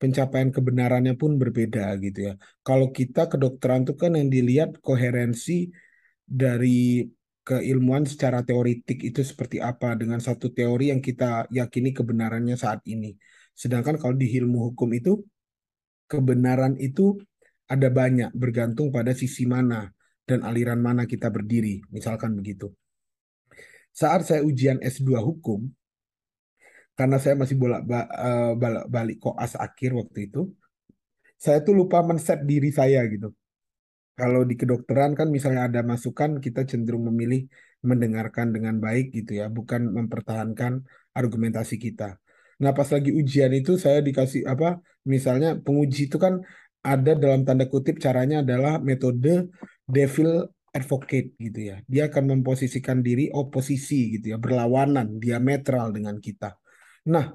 [0.01, 2.35] pencapaian kebenarannya pun berbeda gitu ya.
[2.65, 5.69] Kalau kita kedokteran itu kan yang dilihat koherensi
[6.25, 7.05] dari
[7.51, 13.19] keilmuan secara teoritik itu seperti apa dengan satu teori yang kita yakini kebenarannya saat ini.
[13.59, 15.19] Sedangkan kalau di ilmu hukum itu
[16.07, 17.19] kebenaran itu
[17.67, 19.91] ada banyak bergantung pada sisi mana
[20.23, 22.71] dan aliran mana kita berdiri, misalkan begitu.
[23.91, 25.67] Saat saya ujian S2 hukum,
[26.95, 28.53] karena saya masih bolak eh,
[28.87, 30.55] balik koas akhir waktu itu,
[31.35, 33.35] saya tuh lupa men-set diri saya gitu.
[34.21, 37.49] Kalau di kedokteran kan misalnya ada masukan, kita cenderung memilih
[37.81, 40.85] mendengarkan dengan baik gitu ya, bukan mempertahankan
[41.17, 42.21] argumentasi kita.
[42.61, 44.85] Nah, pas lagi ujian itu saya dikasih apa?
[45.09, 46.45] Misalnya penguji itu kan
[46.85, 49.49] ada dalam tanda kutip caranya adalah metode
[49.89, 50.45] devil
[50.77, 51.77] advocate gitu ya.
[51.89, 56.61] Dia akan memposisikan diri oposisi gitu ya, berlawanan, diametral dengan kita.
[57.09, 57.33] Nah,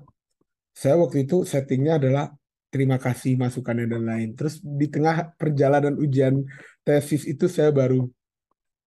[0.70, 2.30] saya waktu itu settingnya adalah
[2.76, 4.30] terima kasih masukannya dan lain.
[4.36, 6.44] Terus di tengah perjalanan ujian
[6.84, 8.04] tesis itu saya baru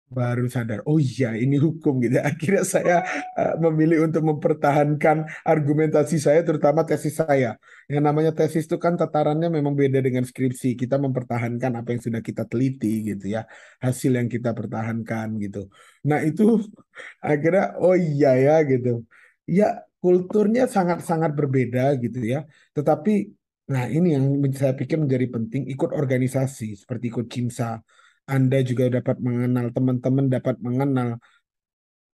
[0.08, 2.16] baru sadar, oh iya ini hukum gitu.
[2.32, 2.98] Akhirnya saya
[3.36, 7.60] uh, memilih untuk mempertahankan argumentasi saya, terutama tesis saya.
[7.92, 10.80] Yang namanya tesis itu kan tatarannya memang beda dengan skripsi.
[10.80, 13.44] Kita mempertahankan apa yang sudah kita teliti gitu ya,
[13.84, 15.68] hasil yang kita pertahankan gitu.
[16.08, 16.64] Nah itu
[17.20, 19.04] akhirnya, oh iya ya gitu.
[19.44, 22.48] Ya kulturnya sangat-sangat berbeda gitu ya.
[22.72, 23.37] Tetapi,
[23.68, 24.26] nah ini yang
[24.56, 27.84] saya pikir menjadi penting, ikut organisasi seperti ikut CIMSA,
[28.28, 31.20] anda juga dapat mengenal teman-teman dapat mengenal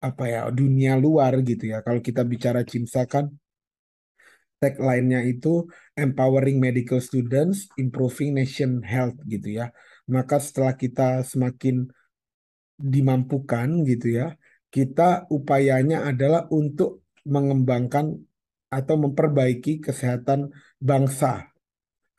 [0.02, 1.80] apa ya dunia luar gitu ya.
[1.80, 3.30] Kalau kita bicara CIMSA kan
[4.62, 9.66] tagline-nya itu empowering medical students, improving nation health gitu ya.
[10.08, 11.88] Maka setelah kita semakin
[12.78, 14.34] dimampukan gitu ya,
[14.72, 18.20] kita upayanya adalah untuk mengembangkan
[18.74, 20.50] atau memperbaiki kesehatan
[20.82, 21.46] bangsa,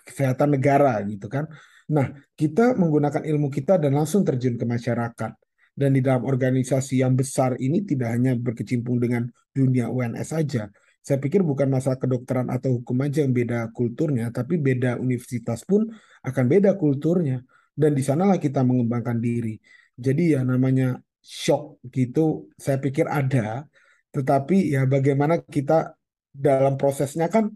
[0.08, 1.52] kesehatan negara gitu kan.
[1.92, 5.32] Nah, kita menggunakan ilmu kita dan langsung terjun ke masyarakat.
[5.76, 10.72] Dan di dalam organisasi yang besar ini tidak hanya berkecimpung dengan dunia UNS saja.
[11.04, 15.86] Saya pikir bukan masalah kedokteran atau hukum aja yang beda kulturnya, tapi beda universitas pun
[16.24, 17.44] akan beda kulturnya.
[17.76, 19.60] Dan di sanalah kita mengembangkan diri.
[20.00, 23.68] Jadi ya namanya shock gitu, saya pikir ada.
[24.16, 25.92] Tetapi ya bagaimana kita
[26.36, 27.52] dalam prosesnya kan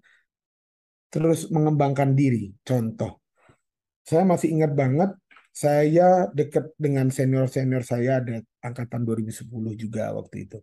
[1.09, 2.53] terus mengembangkan diri.
[2.63, 3.21] Contoh,
[4.09, 5.13] Saya masih ingat banget,
[5.53, 10.57] saya dekat dengan senior-senior saya ada angkatan 2010 juga waktu itu.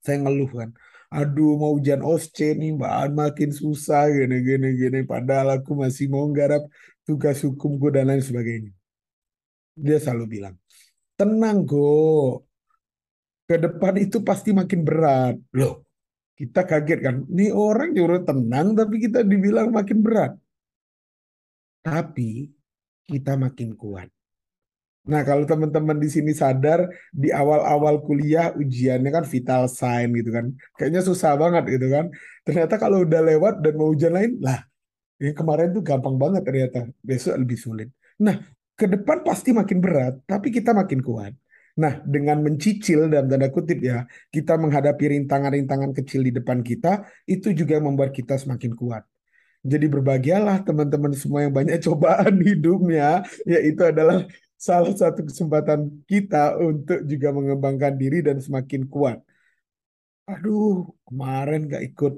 [0.00, 0.70] Saya ngeluh kan,
[1.12, 6.24] aduh mau ujian OSCE nih mbak makin susah gini gini gini padahal aku masih mau
[6.32, 6.64] garap
[7.04, 8.72] tugas hukumku dan lain sebagainya.
[9.76, 10.54] Dia selalu bilang,
[11.20, 12.40] tenang go,
[13.48, 15.34] ke depan itu pasti makin berat.
[15.58, 15.89] Loh,
[16.40, 20.32] kita kaget kan, ini orang nyuruh tenang tapi kita dibilang makin berat.
[21.84, 22.48] Tapi
[23.04, 24.08] kita makin kuat.
[25.04, 30.52] Nah, kalau teman-teman di sini sadar di awal-awal kuliah ujiannya kan vital sign gitu kan.
[30.76, 32.08] Kayaknya susah banget gitu kan.
[32.44, 34.64] Ternyata kalau udah lewat dan mau ujian lain, lah
[35.20, 36.88] yang kemarin tuh gampang banget ternyata.
[37.04, 37.88] Besok lebih sulit.
[38.20, 38.40] Nah,
[38.76, 41.32] ke depan pasti makin berat, tapi kita makin kuat.
[41.78, 47.54] Nah, dengan mencicil dalam tanda kutip ya, kita menghadapi rintangan-rintangan kecil di depan kita, itu
[47.54, 49.02] juga membuat kita semakin kuat.
[49.60, 57.04] Jadi berbahagialah teman-teman semua yang banyak cobaan hidupnya, yaitu adalah salah satu kesempatan kita untuk
[57.06, 59.20] juga mengembangkan diri dan semakin kuat.
[60.30, 62.14] Aduh, kemarin gak ikut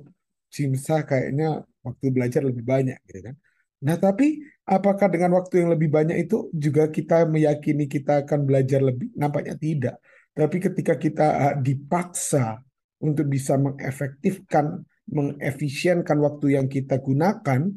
[0.52, 3.34] Simsa kayaknya waktu belajar lebih banyak gitu kan.
[3.82, 8.78] Nah, tapi apakah dengan waktu yang lebih banyak itu juga kita meyakini kita akan belajar
[8.78, 9.10] lebih?
[9.18, 9.94] Nampaknya tidak.
[10.32, 12.62] Tapi ketika kita ah, dipaksa
[13.02, 17.74] untuk bisa mengefektifkan mengefisienkan waktu yang kita gunakan,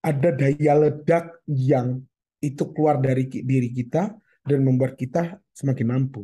[0.00, 2.00] ada daya ledak yang
[2.40, 6.22] itu keluar dari diri kita dan membuat kita semakin mampu.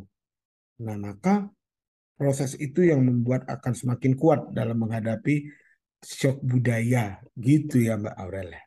[0.81, 1.47] Nah, maka
[2.17, 5.45] proses itu yang membuat akan semakin kuat dalam menghadapi
[6.05, 7.19] shock budaya.
[7.35, 8.61] Gitu ya Mbak Aurelia.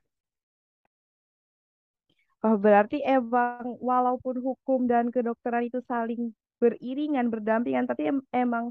[2.47, 6.31] Oh, berarti emang walaupun hukum dan kedokteran itu saling
[6.63, 8.71] beriringan, berdampingan, tapi em emang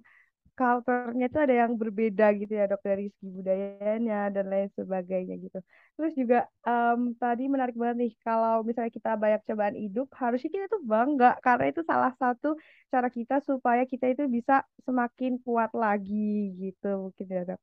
[0.57, 5.59] culture-nya itu ada yang berbeda gitu ya dok dari segi budayanya dan lain sebagainya gitu.
[5.95, 10.65] Terus juga um, tadi menarik banget nih kalau misalnya kita banyak cobaan hidup harusnya kita
[10.73, 12.57] tuh bangga karena itu salah satu
[12.91, 17.61] cara kita supaya kita itu bisa semakin kuat lagi gitu mungkin ya dok.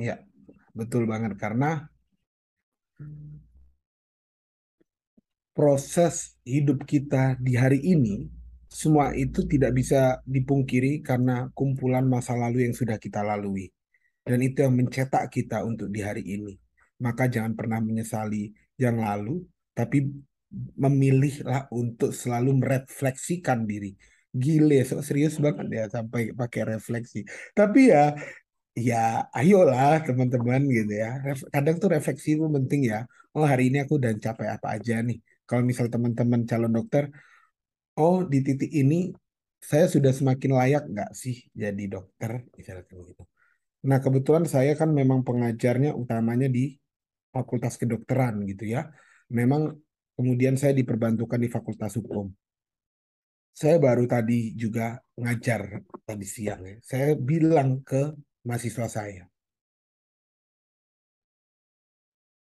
[0.00, 0.14] Iya,
[0.78, 1.66] betul banget karena
[5.52, 8.28] proses hidup kita di hari ini
[8.72, 13.68] semua itu tidak bisa dipungkiri karena kumpulan masa lalu yang sudah kita lalui.
[14.24, 16.56] Dan itu yang mencetak kita untuk di hari ini.
[17.04, 18.48] Maka jangan pernah menyesali
[18.80, 19.44] yang lalu,
[19.76, 20.08] tapi
[20.76, 23.92] memilihlah untuk selalu merefleksikan diri.
[24.32, 27.28] Gile, serius banget ya sampai pakai refleksi.
[27.52, 28.16] Tapi ya,
[28.76, 31.20] ya ayolah teman-teman gitu ya.
[31.52, 33.04] Kadang tuh refleksi itu penting ya.
[33.36, 35.18] Oh hari ini aku udah capai apa aja nih.
[35.48, 37.12] Kalau misal teman-teman calon dokter,
[38.00, 39.12] oh di titik ini
[39.62, 43.22] saya sudah semakin layak nggak sih jadi dokter misalnya gitu.
[43.88, 46.74] Nah kebetulan saya kan memang pengajarnya utamanya di
[47.32, 48.88] Fakultas Kedokteran gitu ya.
[49.32, 49.72] Memang
[50.16, 52.28] kemudian saya diperbantukan di Fakultas Hukum.
[53.52, 56.76] Saya baru tadi juga ngajar tadi siang ya.
[56.80, 59.24] Saya bilang ke mahasiswa saya,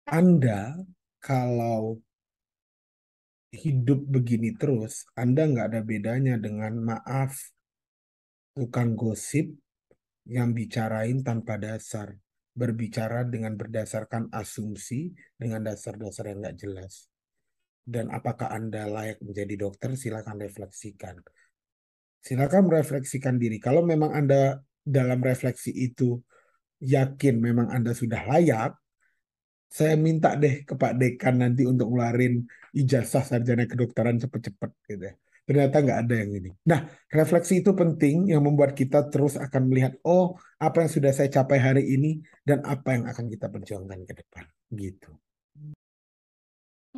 [0.07, 0.79] Anda
[1.19, 1.99] kalau
[3.51, 7.35] hidup begini terus, Anda nggak ada bedanya dengan maaf
[8.55, 9.51] tukang gosip
[10.27, 12.15] yang bicarain tanpa dasar,
[12.55, 17.07] berbicara dengan berdasarkan asumsi dengan dasar-dasar yang nggak jelas.
[17.87, 19.95] Dan apakah Anda layak menjadi dokter?
[19.95, 21.23] Silakan refleksikan.
[22.19, 23.63] Silakan merefleksikan diri.
[23.63, 26.15] Kalau memang Anda dalam refleksi itu
[26.79, 28.71] yakin memang Anda sudah layak,
[29.67, 35.13] saya minta deh ke Pak Dekan nanti untuk ngeluarin ijazah sarjana kedokteran cepet-cepet gitu ya.
[35.47, 36.51] Ternyata nggak ada yang ini.
[36.67, 41.31] Nah, refleksi itu penting yang membuat kita terus akan melihat, oh, apa yang sudah saya
[41.31, 44.43] capai hari ini dan apa yang akan kita perjuangkan ke depan.
[44.75, 45.11] Gitu.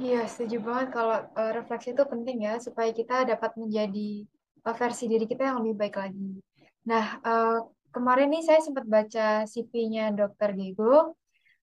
[0.02, 4.26] Iya, setuju banget kalau uh, refleksi itu penting ya, supaya kita dapat menjadi
[4.66, 6.42] uh, versi diri kita yang lebih baik lagi.
[6.90, 10.54] Nah, uh, kemarin nih saya sempat baca CV-nya Dr.
[10.58, 11.20] Diego,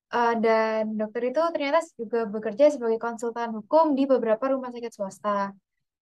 [0.07, 5.51] Uh, dan dokter itu ternyata juga bekerja sebagai konsultan hukum di beberapa rumah sakit swasta.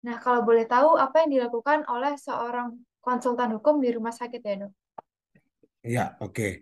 [0.02, 4.54] Nah, kalau boleh tahu apa yang dilakukan oleh seorang konsultan hukum di rumah sakit ya,
[4.66, 4.72] dok?
[5.86, 6.34] Ya, oke.
[6.34, 6.52] Okay.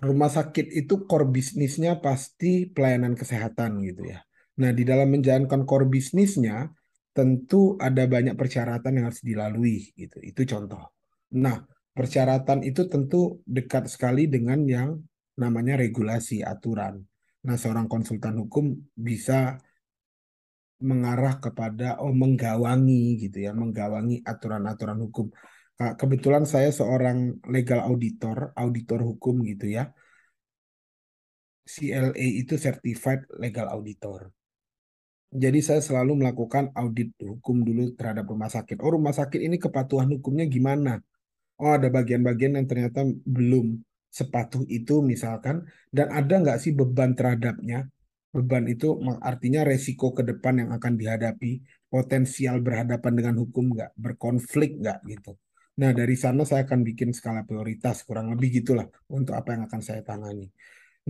[0.00, 4.24] Rumah sakit itu core bisnisnya pasti pelayanan kesehatan gitu ya.
[4.64, 6.72] Nah, di dalam menjalankan core bisnisnya,
[7.12, 10.16] tentu ada banyak persyaratan yang harus dilalui gitu.
[10.24, 10.96] Itu contoh.
[11.36, 11.60] Nah,
[11.96, 15.00] persyaratan itu tentu dekat sekali dengan yang
[15.40, 17.00] namanya regulasi aturan.
[17.40, 19.56] Nah, seorang konsultan hukum bisa
[20.80, 25.28] mengarah kepada oh menggawangi gitu ya, menggawangi aturan-aturan hukum.
[25.80, 29.88] Kebetulan saya seorang legal auditor, auditor hukum gitu ya.
[31.64, 34.28] CLA itu Certified Legal Auditor.
[35.30, 38.82] Jadi saya selalu melakukan audit hukum dulu terhadap rumah sakit.
[38.82, 40.98] Oh rumah sakit ini kepatuhan hukumnya gimana?
[41.60, 45.68] Oh ada bagian-bagian yang ternyata belum sepatuh itu misalkan.
[45.92, 47.86] Dan ada nggak sih beban terhadapnya?
[48.30, 54.78] Beban itu artinya resiko ke depan yang akan dihadapi, potensial berhadapan dengan hukum nggak, berkonflik
[54.80, 55.34] nggak gitu.
[55.82, 59.80] Nah dari sana saya akan bikin skala prioritas, kurang lebih gitulah untuk apa yang akan
[59.82, 60.46] saya tangani.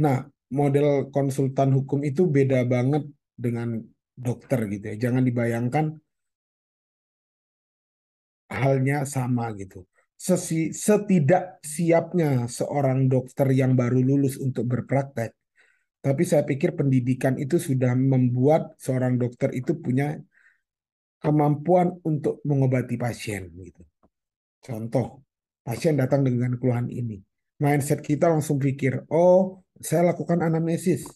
[0.01, 3.05] Nah model konsultan hukum itu beda banget
[3.37, 3.79] dengan
[4.17, 4.97] dokter gitu ya.
[5.09, 5.85] Jangan dibayangkan
[8.51, 9.85] halnya sama gitu.
[10.21, 15.33] Sesi, setidak siapnya seorang dokter yang baru lulus untuk berpraktek,
[16.05, 20.21] tapi saya pikir pendidikan itu sudah membuat seorang dokter itu punya
[21.25, 23.81] kemampuan untuk mengobati pasien gitu.
[24.61, 25.25] Contoh,
[25.65, 27.17] pasien datang dengan keluhan ini.
[27.57, 31.09] Mindset kita langsung pikir, oh saya lakukan anamnesis.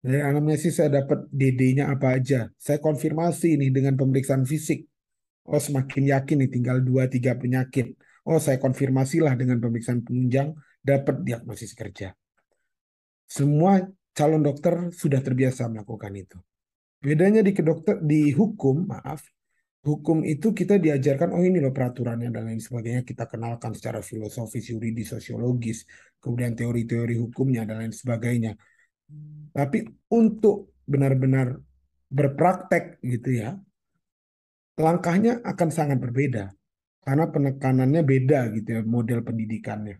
[0.00, 2.48] Dari anamnesis saya dapat DD-nya apa aja.
[2.56, 4.88] Saya konfirmasi ini dengan pemeriksaan fisik.
[5.44, 7.92] Oh semakin yakin nih tinggal 2-3 penyakit.
[8.22, 12.14] Oh saya konfirmasilah dengan pemeriksaan penunjang dapat diagnosis kerja.
[13.26, 13.82] Semua
[14.14, 16.38] calon dokter sudah terbiasa melakukan itu.
[17.02, 19.26] Bedanya di kedokter di hukum, maaf,
[19.82, 24.70] hukum itu kita diajarkan oh ini loh peraturannya dan lain sebagainya kita kenalkan secara filosofis,
[24.70, 25.82] yuridis, sosiologis,
[26.22, 28.54] kemudian teori-teori hukumnya dan lain sebagainya.
[29.50, 29.82] Tapi
[30.14, 31.58] untuk benar-benar
[32.06, 33.58] berpraktek gitu ya,
[34.78, 36.54] langkahnya akan sangat berbeda
[37.02, 39.98] karena penekanannya beda gitu ya model pendidikannya.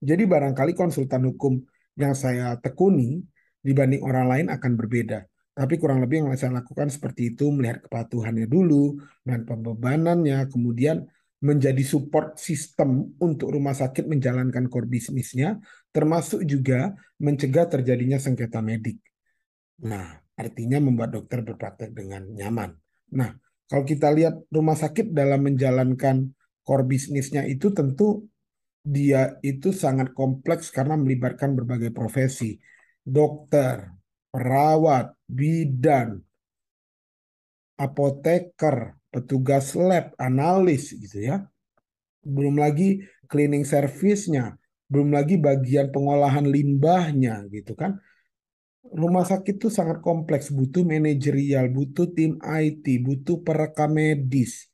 [0.00, 1.60] Jadi barangkali konsultan hukum
[1.96, 3.20] yang saya tekuni
[3.60, 5.28] dibanding orang lain akan berbeda.
[5.52, 8.96] Tapi kurang lebih yang saya lakukan seperti itu, melihat kepatuhannya dulu,
[9.26, 11.04] dan pembebanannya, kemudian
[11.40, 15.60] menjadi support sistem untuk rumah sakit menjalankan core bisnisnya,
[15.92, 19.04] termasuk juga mencegah terjadinya sengketa medik.
[19.84, 22.72] Nah, artinya membuat dokter berpraktek dengan nyaman.
[23.16, 23.36] Nah,
[23.70, 26.34] kalau kita lihat rumah sakit dalam menjalankan
[26.66, 28.26] core bisnisnya itu tentu
[28.82, 32.58] dia itu sangat kompleks karena melibatkan berbagai profesi.
[33.00, 33.86] Dokter,
[34.34, 36.18] perawat, bidan,
[37.78, 41.46] apoteker, petugas lab, analis gitu ya.
[42.26, 43.00] Belum lagi
[43.30, 44.58] cleaning service-nya,
[44.90, 48.02] belum lagi bagian pengolahan limbahnya gitu kan.
[48.80, 54.72] Rumah sakit itu sangat kompleks, butuh manajerial, butuh tim IT, butuh perekam medis.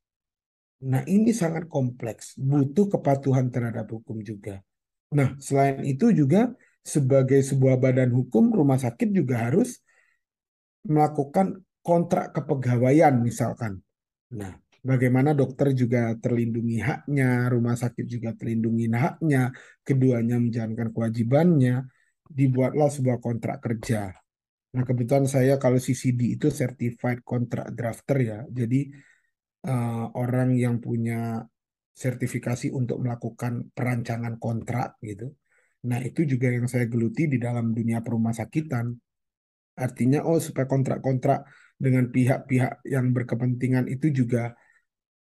[0.86, 4.62] Nah ini sangat kompleks, butuh kepatuhan terhadap hukum juga.
[5.10, 6.54] Nah selain itu juga
[6.86, 9.82] sebagai sebuah badan hukum, rumah sakit juga harus
[10.86, 13.82] melakukan kontrak kepegawaian misalkan.
[14.38, 19.50] Nah, bagaimana dokter juga terlindungi haknya, rumah sakit juga terlindungi haknya,
[19.82, 21.86] keduanya menjalankan kewajibannya,
[22.28, 24.12] dibuatlah sebuah kontrak kerja.
[24.76, 28.92] Nah, kebetulan saya kalau CCD itu Certified Contract Drafter ya, jadi
[29.64, 31.40] uh, orang yang punya
[31.96, 35.32] sertifikasi untuk melakukan perancangan kontrak gitu.
[35.88, 38.92] Nah, itu juga yang saya geluti di dalam dunia perumah sakitan.
[39.76, 44.52] Artinya, oh supaya kontrak-kontrak dengan pihak-pihak yang berkepentingan itu juga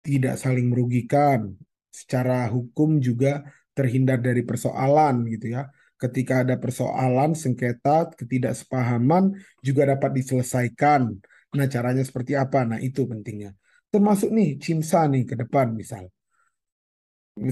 [0.06, 1.54] tidak saling merugikan.
[1.90, 3.42] Secara hukum juga
[3.74, 5.66] terhindar dari persoalan gitu ya.
[6.00, 11.12] Ketika ada persoalan, sengketa, ketidaksepahaman juga dapat diselesaikan.
[11.52, 12.64] Nah, caranya seperti apa?
[12.64, 13.52] Nah, itu pentingnya.
[13.92, 16.08] Termasuk nih, CIMSA nih ke depan misal.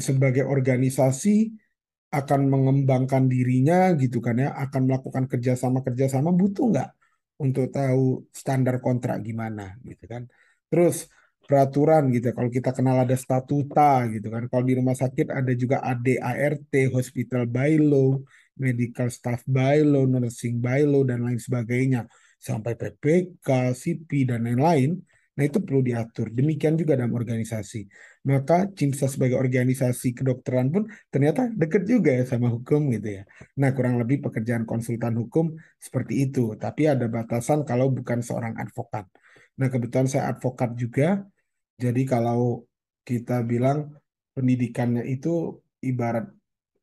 [0.01, 1.53] Sebagai organisasi
[2.09, 6.91] akan mengembangkan dirinya gitu kan ya, akan melakukan kerjasama-kerjasama butuh nggak
[7.45, 10.25] untuk tahu standar kontrak gimana gitu kan.
[10.73, 11.05] Terus
[11.49, 12.29] peraturan gitu.
[12.37, 14.45] Kalau kita kenal ada statuta gitu kan.
[14.53, 17.81] Kalau di rumah sakit ada juga ADART, Hospital by
[18.61, 22.05] Medical Staff by Nursing by dan lain sebagainya.
[22.37, 25.01] Sampai PPK, CP dan lain-lain.
[25.39, 26.35] Nah itu perlu diatur.
[26.35, 27.87] Demikian juga dalam organisasi.
[28.27, 33.25] Maka CIMSA sebagai organisasi kedokteran pun ternyata dekat juga ya sama hukum gitu ya.
[33.57, 36.59] Nah kurang lebih pekerjaan konsultan hukum seperti itu.
[36.59, 39.07] Tapi ada batasan kalau bukan seorang advokat.
[39.57, 41.25] Nah kebetulan saya advokat juga.
[41.79, 42.67] Jadi kalau
[43.07, 43.95] kita bilang
[44.35, 46.27] pendidikannya itu ibarat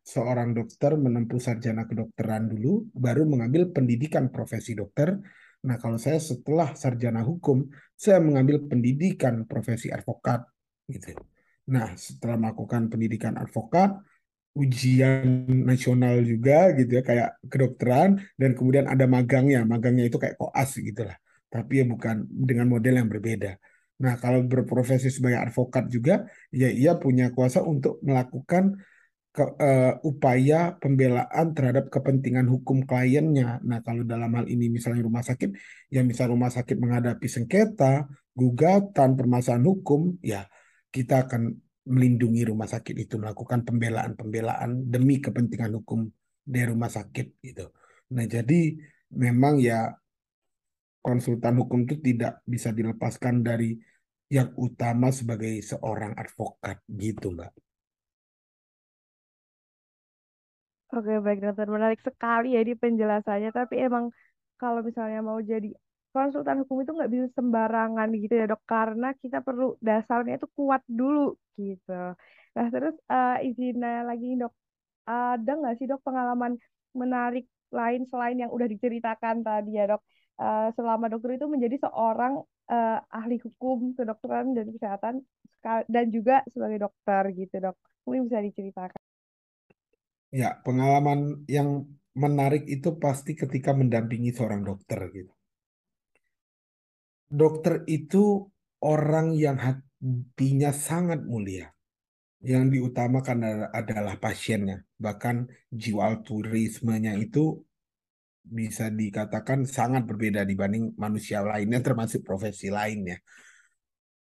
[0.05, 5.19] seorang dokter menempuh sarjana kedokteran dulu, baru mengambil pendidikan profesi dokter,
[5.65, 7.65] Nah, kalau saya setelah sarjana hukum,
[7.97, 10.45] saya mengambil pendidikan profesi advokat
[10.85, 11.17] gitu.
[11.73, 13.97] Nah, setelah melakukan pendidikan advokat,
[14.55, 19.65] ujian nasional juga gitu ya kayak kedokteran dan kemudian ada magangnya.
[19.65, 21.17] Magangnya itu kayak koas gitu lah.
[21.49, 23.57] Tapi ya bukan dengan model yang berbeda.
[23.95, 28.75] Nah, kalau berprofesi sebagai advokat juga ya ia punya kuasa untuk melakukan
[29.35, 33.59] ke, uh, upaya pembelaan terhadap kepentingan hukum kliennya.
[33.67, 35.51] Nah, kalau dalam hal ini misalnya rumah sakit,
[35.91, 40.47] ya misal rumah sakit menghadapi sengketa, gugatan, permasalahan hukum, ya
[40.91, 41.51] kita akan
[41.85, 46.07] melindungi rumah sakit itu melakukan pembelaan-pembelaan demi kepentingan hukum
[46.39, 47.75] dari rumah sakit gitu.
[48.15, 48.75] Nah, jadi
[49.19, 49.91] memang ya
[51.05, 53.77] konsultan hukum itu tidak bisa dilepaskan dari
[54.25, 57.51] yang utama sebagai seorang advokat gitu, Mbak.
[60.95, 61.67] Oke, baik dokter.
[61.75, 63.49] Menarik sekali ya di penjelasannya.
[63.59, 64.05] Tapi emang
[64.61, 65.69] kalau misalnya mau jadi
[66.15, 68.61] konsultan hukum itu nggak bisa sembarangan gitu ya dok.
[68.73, 71.91] Karena kita perlu dasarnya itu kuat dulu gitu.
[72.55, 74.53] Nah terus uh, izin nanya lagi dok.
[75.05, 76.53] Ada nggak sih dok pengalaman
[77.01, 77.45] menarik
[77.79, 80.01] lain selain yang udah diceritakan tadi ya dok?
[80.35, 85.23] Uh, selama dokter itu menjadi seorang uh, ahli hukum kedokteran dan kesehatan
[85.87, 87.75] dan juga sebagai dokter gitu dok.
[88.05, 89.01] Mungkin bisa diceritakan.
[90.35, 95.33] Ya, pengalaman yang menarik itu pasti ketika mendampingi seorang dokter gitu.
[97.25, 98.45] Dokter itu
[98.83, 101.71] orang yang hatinya sangat mulia.
[102.45, 104.85] Yang diutamakan adalah pasiennya.
[105.01, 107.65] Bahkan jiwa altruismenya itu
[108.45, 113.17] bisa dikatakan sangat berbeda dibanding manusia lainnya termasuk profesi lainnya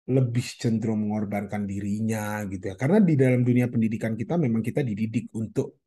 [0.08, 5.30] lebih cenderung mengorbankan dirinya gitu ya karena di dalam dunia pendidikan kita memang kita dididik
[5.36, 5.78] untuk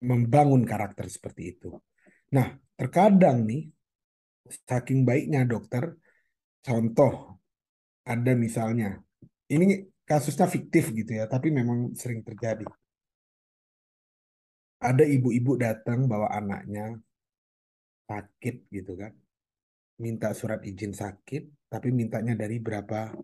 [0.00, 1.76] membangun karakter seperti itu.
[2.32, 3.68] Nah, terkadang nih,
[4.64, 5.92] saking baiknya dokter,
[6.64, 7.36] contoh
[8.08, 8.96] ada misalnya,
[9.52, 12.64] ini kasusnya fiktif gitu ya, tapi memang sering terjadi.
[14.80, 16.96] Ada ibu-ibu datang bawa anaknya
[18.10, 19.14] sakit gitu kan,
[20.02, 23.14] minta surat izin sakit, tapi mintanya dari berapa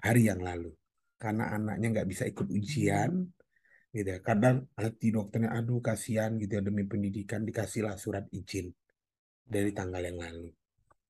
[0.00, 0.72] hari yang lalu.
[1.20, 3.28] Karena anaknya nggak bisa ikut ujian,
[3.92, 4.18] gitu ya.
[4.24, 8.72] Kadang hati dokternya aduh kasihan gitu ya demi pendidikan dikasihlah surat izin
[9.44, 10.48] dari tanggal yang lalu.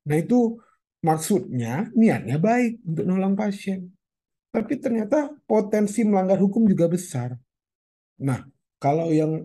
[0.09, 0.59] Nah itu
[1.05, 3.93] maksudnya niatnya baik untuk nolong pasien.
[4.49, 7.37] Tapi ternyata potensi melanggar hukum juga besar.
[8.25, 8.41] Nah,
[8.81, 9.45] kalau yang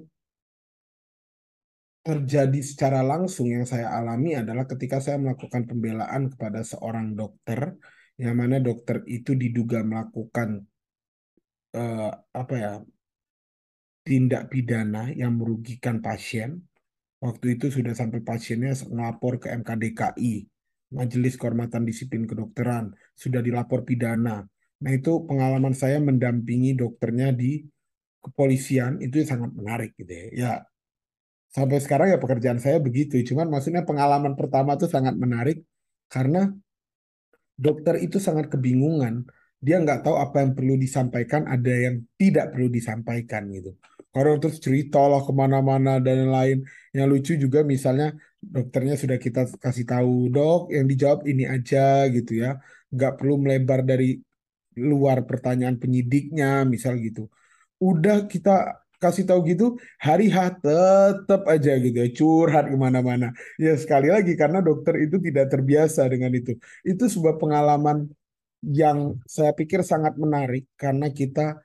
[2.04, 7.80] terjadi secara langsung yang saya alami adalah ketika saya melakukan pembelaan kepada seorang dokter,
[8.20, 10.68] yang mana dokter itu diduga melakukan
[11.74, 12.74] uh, apa ya
[14.04, 16.68] tindak pidana yang merugikan pasien.
[17.24, 20.44] Waktu itu sudah sampai pasiennya melapor ke MKDKI,
[20.92, 24.44] Majelis Kehormatan Disiplin Kedokteran, sudah dilapor pidana.
[24.84, 27.64] Nah itu pengalaman saya mendampingi dokternya di
[28.20, 30.28] kepolisian itu sangat menarik gitu ya.
[30.36, 30.54] Ya
[31.56, 33.22] sampai sekarang ya pekerjaan saya begitu.
[33.30, 35.64] Cuman maksudnya pengalaman pertama itu sangat menarik
[36.10, 36.50] karena
[37.56, 39.24] dokter itu sangat kebingungan.
[39.64, 43.72] Dia nggak tahu apa yang perlu disampaikan, ada yang tidak perlu disampaikan gitu
[44.14, 46.58] orang terus cerita lah ke mana-mana dan lain
[46.94, 52.32] yang lucu juga misalnya dokternya sudah kita kasih tahu dok yang dijawab ini aja gitu
[52.46, 52.62] ya
[52.94, 54.22] nggak perlu melebar dari
[54.78, 57.30] luar pertanyaan penyidiknya misal gitu
[57.82, 59.66] udah kita kasih tahu gitu
[60.00, 63.28] hari H tetap aja gitu ya curhat ke mana-mana
[63.60, 66.56] ya sekali lagi karena dokter itu tidak terbiasa dengan itu
[66.88, 68.08] itu sebuah pengalaman
[68.64, 71.60] yang saya pikir sangat menarik karena kita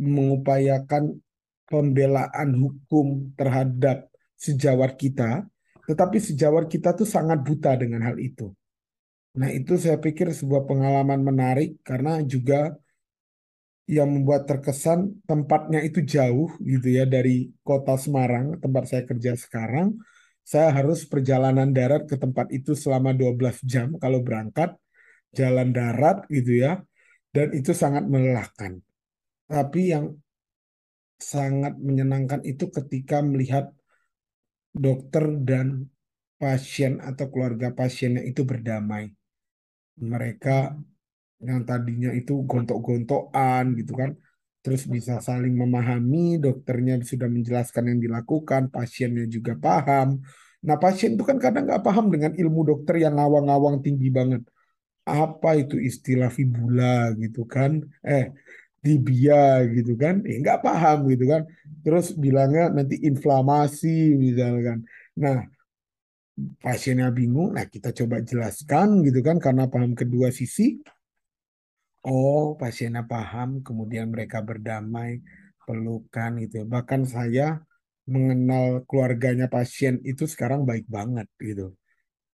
[0.00, 1.22] mengupayakan
[1.70, 5.44] pembelaan hukum terhadap sejawat kita,
[5.86, 8.50] tetapi sejawat kita tuh sangat buta dengan hal itu.
[9.38, 12.74] Nah, itu saya pikir sebuah pengalaman menarik karena juga
[13.90, 19.98] yang membuat terkesan tempatnya itu jauh gitu ya dari kota Semarang, tempat saya kerja sekarang.
[20.46, 24.78] Saya harus perjalanan darat ke tempat itu selama 12 jam kalau berangkat
[25.34, 26.78] jalan darat gitu ya.
[27.34, 28.78] Dan itu sangat melelahkan.
[29.50, 30.14] Tapi yang
[31.18, 33.74] sangat menyenangkan itu ketika melihat
[34.70, 35.90] dokter dan
[36.38, 39.10] pasien atau keluarga pasiennya itu berdamai.
[39.98, 40.78] Mereka
[41.48, 44.10] yang tadinya itu gontok-gontokan gitu kan,
[44.62, 50.08] terus bisa saling memahami, dokternya sudah menjelaskan yang dilakukan, pasiennya juga paham.
[50.66, 54.42] Nah pasien itu kan kadang nggak paham dengan ilmu dokter yang ngawang-ngawang tinggi banget.
[55.08, 57.80] Apa itu istilah fibula gitu kan?
[58.04, 58.24] Eh,
[58.84, 61.42] tibia gitu kan eh nggak paham gitu kan
[61.84, 64.78] terus bilangnya nanti inflamasi misalkan
[65.20, 65.44] nah
[66.64, 70.80] pasiennya bingung nah kita coba jelaskan gitu kan karena paham kedua sisi
[72.06, 75.20] oh pasiennya paham kemudian mereka berdamai
[75.64, 77.60] pelukan gitu bahkan saya
[78.08, 81.76] mengenal keluarganya pasien itu sekarang baik banget gitu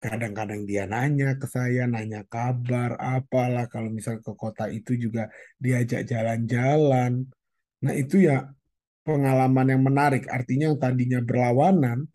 [0.00, 5.28] kadang-kadang dia nanya ke saya, nanya kabar, apalah kalau misal ke kota itu juga
[5.60, 7.28] diajak jalan-jalan.
[7.84, 8.48] Nah, itu ya
[9.04, 10.24] pengalaman yang menarik.
[10.32, 12.08] Artinya yang tadinya berlawanan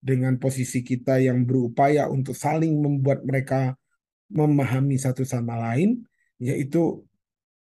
[0.00, 3.72] dengan posisi kita yang berupaya untuk saling membuat mereka
[4.28, 6.04] memahami satu sama lain,
[6.40, 7.04] yaitu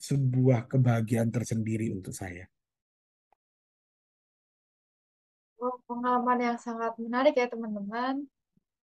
[0.02, 2.50] sebuah kebahagiaan tersendiri untuk saya.
[5.64, 8.28] Oh, pengalaman yang sangat menarik ya teman-teman.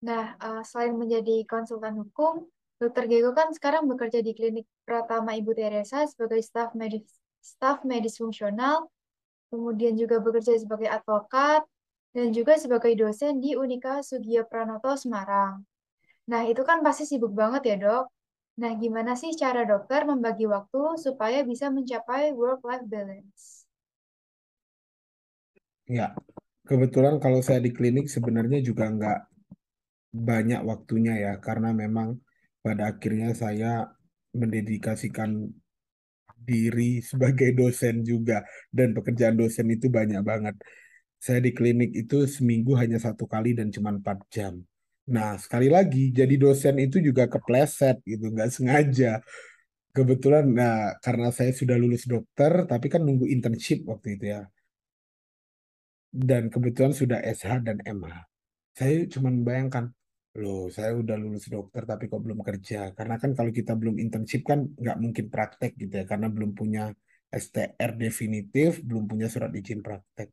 [0.01, 2.49] Nah, uh, selain menjadi konsultan hukum,
[2.81, 3.05] Dr.
[3.05, 7.05] Gego kan sekarang bekerja di klinik Pratama Ibu Teresa sebagai staf medis
[7.37, 8.89] staf medis fungsional,
[9.53, 11.61] kemudian juga bekerja sebagai advokat
[12.17, 15.61] dan juga sebagai dosen di Unika Sugiya Pranoto Semarang.
[16.25, 18.05] Nah, itu kan pasti sibuk banget ya, Dok.
[18.61, 23.65] Nah, gimana sih cara dokter membagi waktu supaya bisa mencapai work-life balance?
[25.89, 26.13] Ya,
[26.69, 29.19] kebetulan kalau saya di klinik sebenarnya juga nggak
[30.13, 32.21] banyak waktunya ya, karena memang
[32.61, 33.89] pada akhirnya saya
[34.37, 35.49] mendedikasikan
[36.37, 40.55] diri sebagai dosen juga, dan pekerjaan dosen itu banyak banget.
[41.17, 44.61] Saya di klinik itu seminggu hanya satu kali dan cuma empat jam.
[45.15, 49.11] Nah, sekali lagi, jadi dosen itu juga kepleset gitu, nggak sengaja.
[49.97, 54.41] Kebetulan, nah, karena saya sudah lulus dokter, tapi kan nunggu internship waktu itu ya.
[56.11, 58.17] Dan kebetulan sudah SH dan MH.
[58.75, 59.91] Saya cuma membayangkan,
[60.39, 62.91] loh, saya udah lulus dokter tapi kok belum kerja.
[62.97, 66.91] Karena kan kalau kita belum internship kan nggak mungkin praktek gitu ya, karena belum punya
[67.31, 70.31] STR definitif, belum punya surat izin praktek.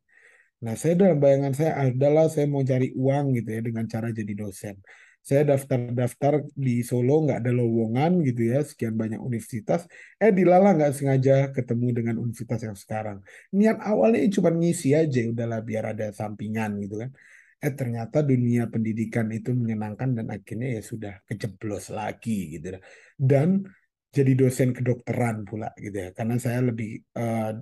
[0.59, 4.33] Nah, saya dalam bayangan saya adalah saya mau cari uang gitu ya dengan cara jadi
[4.35, 4.75] dosen.
[5.19, 9.87] Saya daftar-daftar di Solo nggak ada lowongan gitu ya, sekian banyak universitas.
[10.19, 13.17] Eh di Lala nggak sengaja ketemu dengan universitas yang sekarang.
[13.55, 17.11] Niat awalnya cuma ngisi aja, udahlah biar ada sampingan gitu kan.
[17.59, 22.79] Eh ternyata dunia pendidikan itu menyenangkan dan akhirnya ya sudah kejeblos lagi gitu.
[23.15, 23.67] Dan
[24.09, 27.53] jadi dosen kedokteran pula gitu ya, karena saya lebih uh,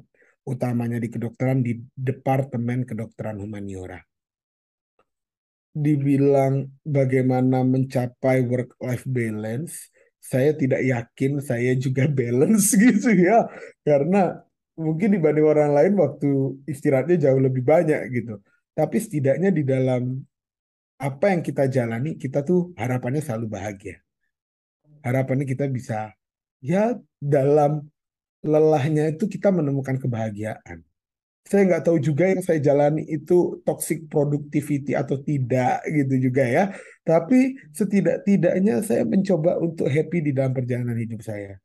[0.48, 4.00] utamanya di kedokteran di Departemen Kedokteran Humaniora.
[5.76, 13.45] Dibilang bagaimana mencapai work-life balance, saya tidak yakin saya juga balance gitu ya.
[13.84, 14.39] Karena
[14.80, 18.39] mungkin dibanding orang lain waktu istirahatnya jauh lebih banyak gitu.
[18.72, 20.24] Tapi setidaknya di dalam
[20.98, 24.02] apa yang kita jalani, kita tuh harapannya selalu bahagia.
[25.06, 26.16] Harapannya kita bisa
[26.58, 27.86] ya dalam
[28.44, 30.86] lelahnya itu kita menemukan kebahagiaan.
[31.48, 36.64] Saya nggak tahu juga yang saya jalani itu toxic productivity atau tidak gitu juga ya.
[37.08, 41.56] Tapi setidak-tidaknya saya mencoba untuk happy di dalam perjalanan hidup saya.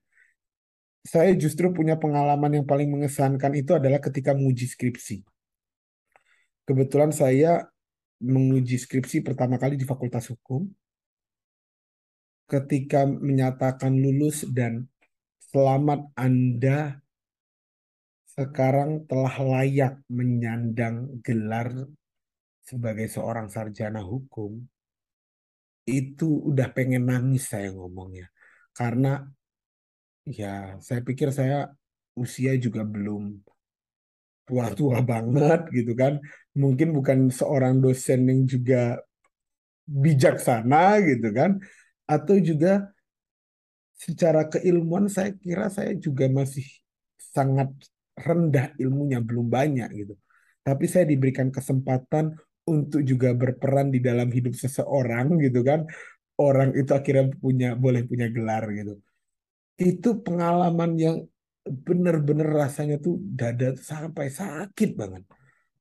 [1.03, 5.27] Saya justru punya pengalaman yang paling mengesankan itu adalah ketika menguji skripsi.
[6.63, 7.67] Kebetulan saya
[8.23, 10.71] menguji skripsi pertama kali di Fakultas Hukum.
[12.47, 14.87] Ketika menyatakan lulus dan
[15.53, 16.97] Selamat Anda
[18.25, 21.69] sekarang telah layak menyandang gelar
[22.65, 24.65] sebagai seorang sarjana hukum.
[25.85, 28.33] Itu udah pengen nangis saya ngomongnya.
[28.73, 29.29] Karena
[30.25, 31.69] ya saya pikir saya
[32.17, 33.37] usia juga belum
[34.49, 36.17] tua-tua banget gitu kan.
[36.57, 39.05] Mungkin bukan seorang dosen yang juga
[39.85, 41.61] bijaksana gitu kan.
[42.09, 42.89] Atau juga
[44.03, 46.67] secara keilmuan saya kira saya juga masih
[47.15, 47.71] sangat
[48.19, 50.15] rendah ilmunya, belum banyak gitu.
[50.63, 52.35] Tapi saya diberikan kesempatan
[52.67, 55.87] untuk juga berperan di dalam hidup seseorang gitu kan.
[56.39, 58.99] Orang itu akhirnya punya boleh punya gelar gitu.
[59.79, 61.17] Itu pengalaman yang
[61.63, 65.23] benar-benar rasanya tuh dada sampai sakit banget.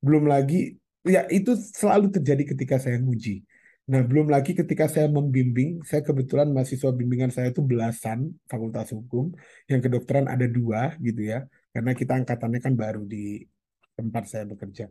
[0.02, 3.42] Belum lagi ya itu selalu terjadi ketika saya nguji
[3.90, 9.34] Nah, belum lagi ketika saya membimbing, saya kebetulan mahasiswa bimbingan saya itu belasan fakultas hukum,
[9.66, 13.42] yang kedokteran ada dua gitu ya, karena kita angkatannya kan baru di
[13.98, 14.86] tempat saya bekerja.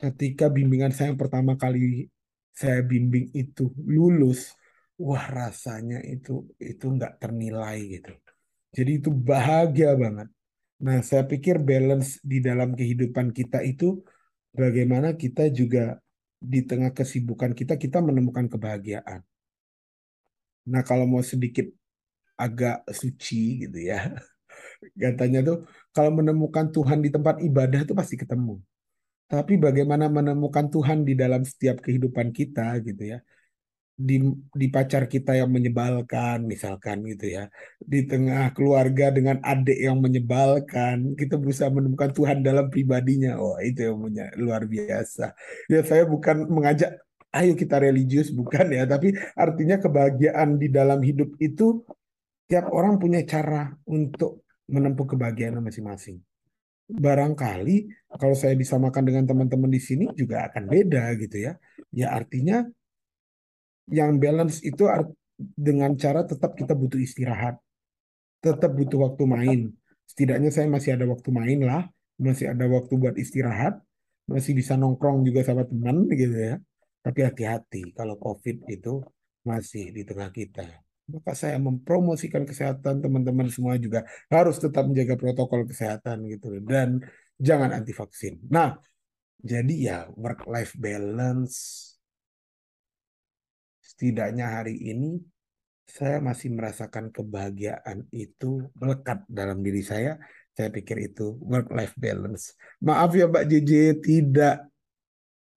[0.00, 2.08] Ketika bimbingan saya yang pertama kali
[2.54, 4.54] saya bimbing itu lulus,
[4.96, 8.12] wah rasanya itu itu nggak ternilai gitu.
[8.70, 10.28] Jadi itu bahagia banget.
[10.80, 14.00] Nah, saya pikir balance di dalam kehidupan kita itu
[14.56, 16.00] bagaimana kita juga
[16.40, 19.20] di tengah kesibukan kita, kita menemukan kebahagiaan.
[20.72, 21.68] Nah, kalau mau sedikit
[22.40, 24.16] agak suci gitu ya,
[25.02, 25.56] katanya tuh
[25.92, 28.56] kalau menemukan Tuhan di tempat ibadah tuh pasti ketemu.
[29.30, 33.22] Tapi bagaimana menemukan Tuhan di dalam setiap kehidupan kita gitu ya
[34.00, 34.16] di
[34.56, 37.44] di pacar kita yang menyebalkan misalkan gitu ya.
[37.76, 43.36] Di tengah keluarga dengan adik yang menyebalkan kita berusaha menemukan Tuhan dalam pribadinya.
[43.36, 45.36] Oh itu yang punya luar biasa.
[45.68, 46.96] Ya saya bukan mengajak
[47.36, 48.88] ayo kita religius bukan ya.
[48.88, 51.84] Tapi artinya kebahagiaan di dalam hidup itu
[52.48, 56.24] tiap orang punya cara untuk menempuh kebahagiaan masing-masing.
[56.90, 57.86] Barangkali
[58.18, 61.52] kalau saya disamakan dengan teman-teman di sini juga akan beda gitu ya.
[61.94, 62.66] Ya artinya
[63.88, 64.84] yang balance itu
[65.40, 67.56] dengan cara tetap kita butuh istirahat,
[68.44, 69.60] tetap butuh waktu main.
[70.04, 71.86] Setidaknya saya masih ada waktu main lah,
[72.20, 73.80] masih ada waktu buat istirahat,
[74.28, 76.56] masih bisa nongkrong juga sama teman gitu ya.
[77.00, 79.00] Tapi hati-hati kalau COVID itu
[79.46, 80.68] masih di tengah kita.
[81.10, 87.02] Maka saya mempromosikan kesehatan teman-teman semua juga harus tetap menjaga protokol kesehatan gitu dan
[87.40, 88.46] jangan anti vaksin.
[88.46, 88.78] Nah,
[89.40, 91.89] jadi ya work life balance
[94.00, 95.20] setidaknya hari ini
[95.84, 100.16] saya masih merasakan kebahagiaan itu melekat dalam diri saya.
[100.56, 102.56] Saya pikir itu work life balance.
[102.80, 104.64] Maaf ya Mbak JJ tidak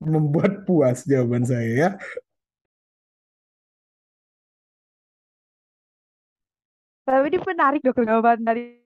[0.04, 1.90] membuat puas jawaban saya ya.
[7.08, 8.83] Tapi ini menarik dokter jawaban dari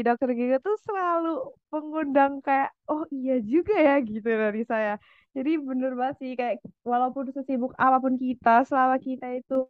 [0.00, 4.96] dokter Giga tuh selalu mengundang kayak oh iya juga ya gitu dari saya.
[5.36, 9.68] Jadi bener banget sih kayak walaupun sesibuk apa pun kita selama kita itu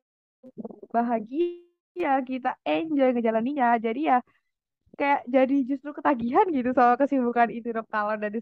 [0.94, 4.18] bahagia kita enjoy ngejalaninya jadi ya
[4.98, 8.38] kayak jadi justru ketagihan gitu soal kesibukan itu dok kalau dari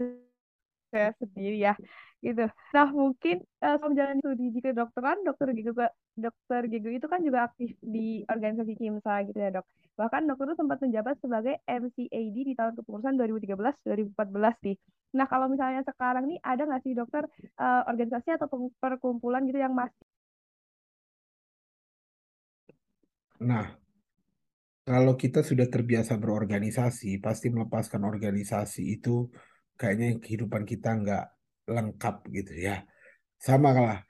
[0.90, 1.74] saya sendiri ya
[2.20, 2.44] gitu.
[2.76, 5.72] Nah mungkin uh, selama menjalani studi di kedokteran, dokter Gigu
[6.16, 9.66] dokter Gigu itu kan juga aktif di organisasi KIMSA gitu ya dok.
[9.96, 14.76] Bahkan dokter itu sempat menjabat sebagai MCAD di tahun kepengurusan 2013-2014 nih.
[15.16, 17.24] Nah kalau misalnya sekarang nih ada nggak sih dokter
[17.56, 18.46] uh, organisasi atau
[18.78, 20.04] perkumpulan gitu yang masih
[23.40, 23.72] Nah,
[24.84, 29.32] kalau kita sudah terbiasa berorganisasi, pasti melepaskan organisasi itu
[29.80, 31.24] kayaknya kehidupan kita nggak
[31.66, 32.84] lengkap gitu ya.
[33.40, 34.00] Sama lah,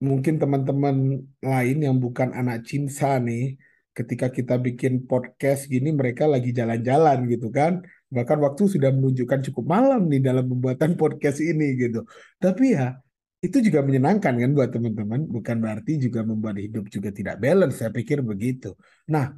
[0.00, 3.58] mungkin teman-teman lain yang bukan anak cinta nih,
[3.90, 7.82] ketika kita bikin podcast gini, mereka lagi jalan-jalan gitu kan.
[8.10, 12.06] Bahkan waktu sudah menunjukkan cukup malam nih dalam pembuatan podcast ini gitu.
[12.38, 12.96] Tapi ya,
[13.40, 17.88] itu juga menyenangkan kan buat teman-teman, bukan berarti juga membuat hidup juga tidak balance, saya
[17.88, 18.76] pikir begitu.
[19.08, 19.32] Nah,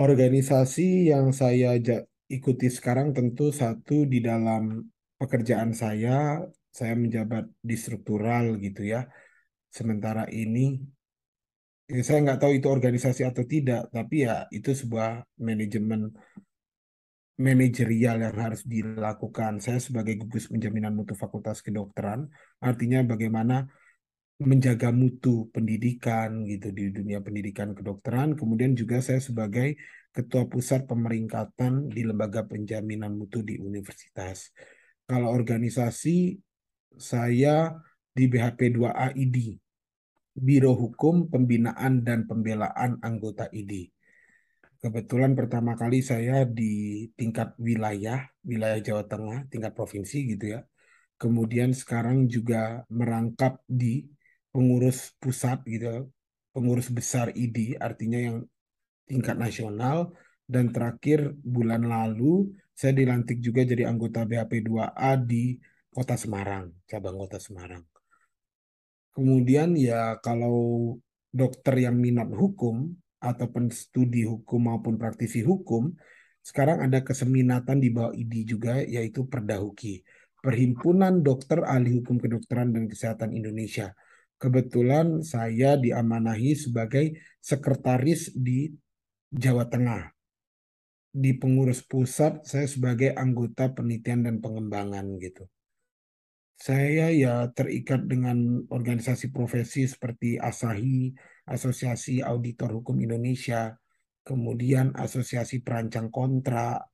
[0.00, 1.76] organisasi yang saya
[2.32, 4.80] ikuti sekarang tentu satu di dalam
[5.22, 9.06] pekerjaan saya, saya menjabat di struktural gitu ya.
[9.70, 10.82] Sementara ini,
[11.86, 16.10] ya saya nggak tahu itu organisasi atau tidak, tapi ya itu sebuah manajemen
[17.38, 19.62] manajerial yang harus dilakukan.
[19.62, 22.26] Saya sebagai gugus penjaminan mutu Fakultas Kedokteran,
[22.58, 23.64] artinya bagaimana
[24.42, 28.34] menjaga mutu pendidikan gitu di dunia pendidikan kedokteran.
[28.34, 29.78] Kemudian juga saya sebagai
[30.10, 34.50] ketua pusat pemeringkatan di lembaga penjaminan mutu di universitas.
[35.06, 36.38] Kalau organisasi
[36.96, 37.76] saya
[38.12, 39.56] di BHP 2A ID,
[40.32, 43.88] Biro Hukum Pembinaan dan Pembelaan Anggota ID.
[44.82, 50.60] Kebetulan pertama kali saya di tingkat wilayah, wilayah Jawa Tengah, tingkat provinsi gitu ya.
[51.20, 54.10] Kemudian sekarang juga merangkap di
[54.50, 56.10] pengurus pusat gitu,
[56.50, 58.36] pengurus besar ID, artinya yang
[59.06, 60.10] tingkat nasional.
[60.52, 65.56] Dan terakhir bulan lalu saya dilantik juga jadi anggota BHP 2A di
[65.88, 67.80] Kota Semarang, cabang Kota Semarang.
[69.16, 70.96] Kemudian ya kalau
[71.32, 75.88] dokter yang minat hukum ataupun studi hukum maupun praktisi hukum,
[76.44, 80.04] sekarang ada keseminatan di bawah ID juga yaitu Perdahuki,
[80.44, 83.96] Perhimpunan Dokter Ahli Hukum Kedokteran dan Kesehatan Indonesia.
[84.36, 88.68] Kebetulan saya diamanahi sebagai sekretaris di
[89.32, 90.11] Jawa Tengah.
[91.12, 95.44] Di pengurus pusat saya sebagai anggota penelitian dan pengembangan gitu.
[96.56, 101.12] Saya ya terikat dengan organisasi profesi seperti ASAHI,
[101.44, 103.76] Asosiasi Auditor Hukum Indonesia,
[104.24, 106.86] kemudian Asosiasi Perancang Kontrak,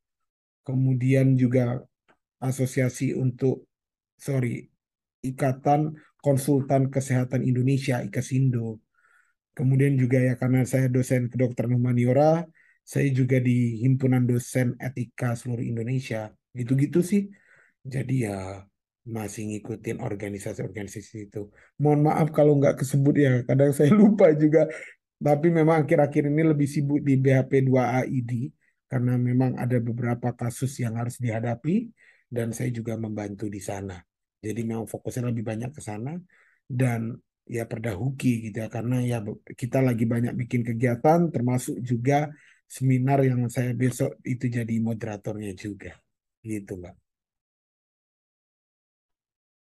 [0.64, 1.78] kemudian juga
[2.42, 3.70] Asosiasi untuk,
[4.18, 4.66] sorry,
[5.22, 8.82] Ikatan Konsultan Kesehatan Indonesia, IKASINDO.
[9.54, 12.46] Kemudian juga ya karena saya dosen kedokteran humaniora,
[12.89, 16.32] saya juga di Himpunan Dosen Etika seluruh Indonesia.
[16.57, 17.28] Gitu-gitu sih.
[17.84, 18.64] Jadi ya
[19.05, 21.53] masih ngikutin organisasi-organisasi itu.
[21.76, 24.64] Mohon maaf kalau nggak kesebut ya, kadang saya lupa juga.
[25.20, 28.32] Tapi memang akhir-akhir ini lebih sibuk di BHP 2AID
[28.89, 31.93] karena memang ada beberapa kasus yang harus dihadapi
[32.32, 34.01] dan saya juga membantu di sana.
[34.41, 36.16] Jadi memang fokusnya lebih banyak ke sana
[36.64, 39.18] dan ya perdahuki gitu ya karena ya
[39.57, 42.28] kita lagi banyak bikin kegiatan termasuk juga
[42.68, 45.96] seminar yang saya besok itu jadi moderatornya juga
[46.44, 46.94] gitu Mbak.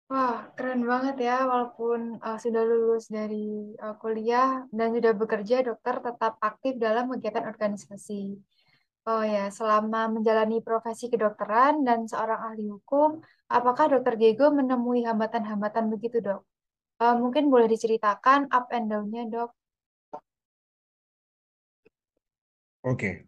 [0.08, 1.44] Wah, keren banget ya.
[1.44, 7.44] Walaupun uh, sudah lulus dari uh, kuliah dan sudah bekerja, dokter tetap aktif dalam kegiatan
[7.44, 8.40] organisasi.
[9.08, 15.88] Oh ya, selama menjalani profesi kedokteran dan seorang ahli hukum, apakah Dokter Diego menemui hambatan-hambatan
[15.88, 16.44] begitu, Dok?
[17.00, 19.50] Eh, mungkin boleh diceritakan up and down-nya, Dok.
[22.86, 23.26] Oke,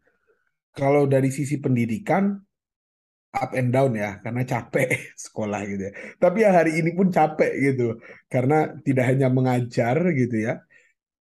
[0.74, 2.38] kalau dari sisi pendidikan
[3.30, 4.90] up and down ya, karena capek
[5.26, 5.92] sekolah gitu ya.
[6.18, 7.98] Tapi ya hari ini pun capek gitu,
[8.30, 10.62] karena tidak hanya mengajar gitu ya,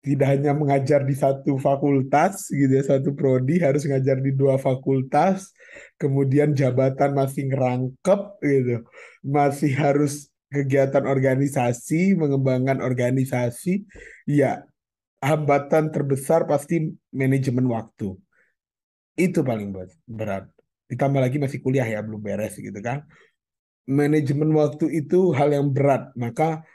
[0.04, 5.56] tidak hanya mengajar di satu fakultas gitu ya, satu prodi harus ngajar di dua fakultas,
[5.96, 8.76] kemudian jabatan masih ngerangkep gitu,
[9.24, 13.88] masih harus kegiatan organisasi, mengembangkan organisasi,
[14.28, 14.62] ya
[15.24, 18.12] hambatan terbesar pasti manajemen waktu.
[19.16, 19.72] Itu paling
[20.04, 20.52] berat.
[20.92, 23.08] Ditambah lagi masih kuliah ya, belum beres gitu kan.
[23.88, 26.12] Manajemen waktu itu hal yang berat.
[26.20, 26.68] Maka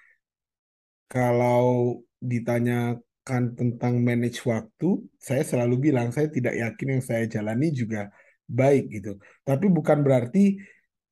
[1.12, 8.08] kalau ditanyakan tentang manage waktu, saya selalu bilang saya tidak yakin yang saya jalani juga
[8.48, 9.20] baik gitu.
[9.44, 10.56] Tapi bukan berarti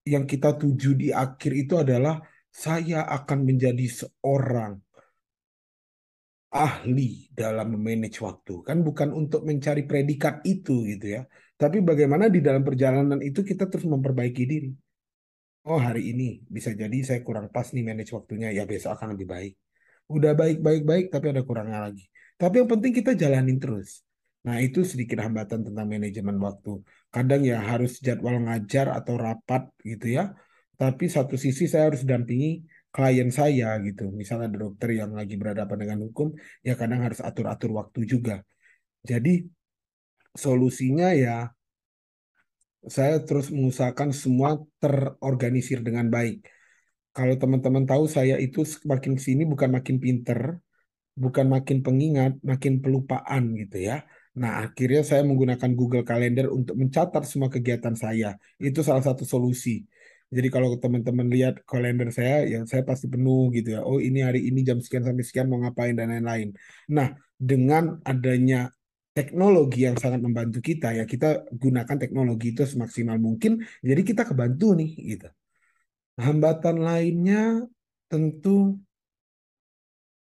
[0.09, 4.81] yang kita tuju di akhir itu adalah saya akan menjadi seorang
[6.57, 8.65] ahli dalam memanage waktu.
[8.65, 11.23] Kan bukan untuk mencari predikat itu gitu ya.
[11.61, 14.71] Tapi bagaimana di dalam perjalanan itu kita terus memperbaiki diri.
[15.69, 18.49] Oh hari ini bisa jadi saya kurang pas nih manage waktunya.
[18.57, 19.53] Ya besok akan lebih baik.
[20.09, 22.09] Udah baik-baik-baik tapi ada kurangnya lagi.
[22.41, 24.01] Tapi yang penting kita jalanin terus.
[24.47, 26.81] Nah itu sedikit hambatan tentang manajemen waktu.
[27.11, 30.33] Kadang ya harus jadwal ngajar atau rapat gitu ya.
[30.77, 32.63] Tapi satu sisi saya harus dampingi
[32.97, 34.09] klien saya gitu.
[34.09, 36.33] Misalnya ada dokter yang lagi berhadapan dengan hukum,
[36.65, 38.41] ya kadang harus atur-atur waktu juga.
[39.05, 39.45] Jadi
[40.33, 41.53] solusinya ya
[42.89, 46.49] saya terus mengusahakan semua terorganisir dengan baik.
[47.13, 50.41] Kalau teman-teman tahu saya itu makin sini bukan makin pinter,
[51.17, 54.05] bukan makin pengingat, makin pelupaan gitu ya.
[54.37, 58.37] Nah, akhirnya saya menggunakan Google Calendar untuk mencatat semua kegiatan saya.
[58.61, 59.89] Itu salah satu solusi.
[60.27, 63.81] Jadi kalau teman-teman lihat kalender saya, ya saya pasti penuh gitu ya.
[63.87, 66.51] Oh ini hari ini jam sekian sampai sekian mau ngapain dan lain-lain.
[66.91, 68.75] Nah dengan adanya
[69.17, 73.63] teknologi yang sangat membantu kita ya kita gunakan teknologi itu semaksimal mungkin.
[73.81, 75.27] Jadi kita kebantu nih gitu.
[76.19, 77.65] Hambatan lainnya
[78.11, 78.81] tentu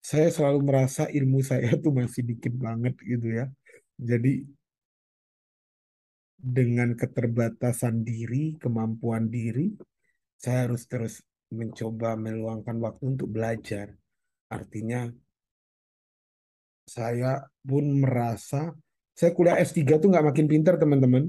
[0.01, 3.45] saya selalu merasa ilmu saya tuh masih dikit banget gitu ya.
[4.01, 4.49] Jadi
[6.41, 9.77] dengan keterbatasan diri, kemampuan diri,
[10.41, 11.21] saya harus terus
[11.53, 13.93] mencoba meluangkan waktu untuk belajar.
[14.49, 15.07] Artinya,
[16.89, 18.73] saya pun merasa,
[19.13, 21.29] saya kuliah S3 tuh nggak makin pintar, teman-teman.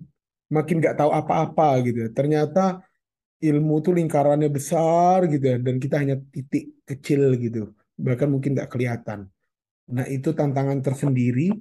[0.51, 2.09] Makin nggak tahu apa-apa gitu ya.
[2.11, 2.79] Ternyata
[3.41, 7.75] ilmu tuh lingkarannya besar gitu ya, dan kita hanya titik kecil gitu.
[7.99, 9.27] Bahkan mungkin nggak kelihatan.
[9.91, 11.51] Nah, itu tantangan tersendiri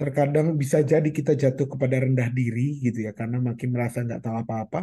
[0.00, 4.36] terkadang bisa jadi kita jatuh kepada rendah diri gitu ya karena makin merasa nggak tahu
[4.42, 4.80] apa-apa.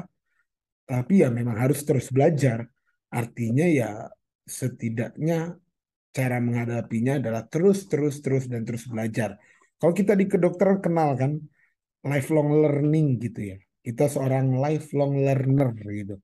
[0.89, 2.65] Tapi ya memang harus terus belajar.
[3.09, 4.09] Artinya ya
[4.45, 5.57] setidaknya
[6.09, 9.37] cara menghadapinya adalah terus terus terus dan terus belajar.
[9.79, 11.31] Kalau kita di kedokteran kenal kan
[12.05, 13.57] lifelong learning gitu ya.
[13.79, 16.15] Kita seorang lifelong learner gitu.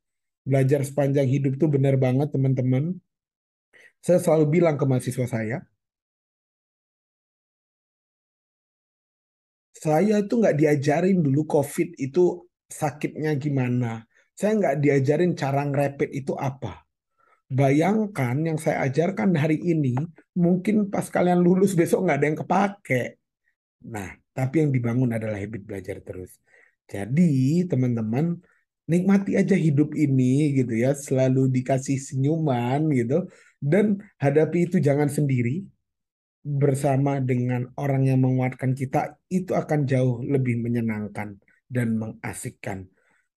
[0.46, 2.98] Belajar sepanjang hidup tuh benar banget teman-teman.
[4.02, 5.58] Saya selalu bilang ke mahasiswa saya
[9.86, 14.02] saya itu nggak diajarin dulu COVID itu sakitnya gimana.
[14.34, 16.82] Saya nggak diajarin cara ngerepet itu apa.
[17.46, 19.94] Bayangkan yang saya ajarkan hari ini,
[20.34, 23.04] mungkin pas kalian lulus besok nggak ada yang kepake.
[23.86, 26.42] Nah, tapi yang dibangun adalah habit belajar terus.
[26.90, 28.42] Jadi, teman-teman,
[28.90, 33.30] nikmati aja hidup ini gitu ya, selalu dikasih senyuman gitu,
[33.62, 35.66] dan hadapi itu jangan sendiri,
[36.46, 42.86] bersama dengan orang yang menguatkan kita itu akan jauh lebih menyenangkan dan mengasikkan.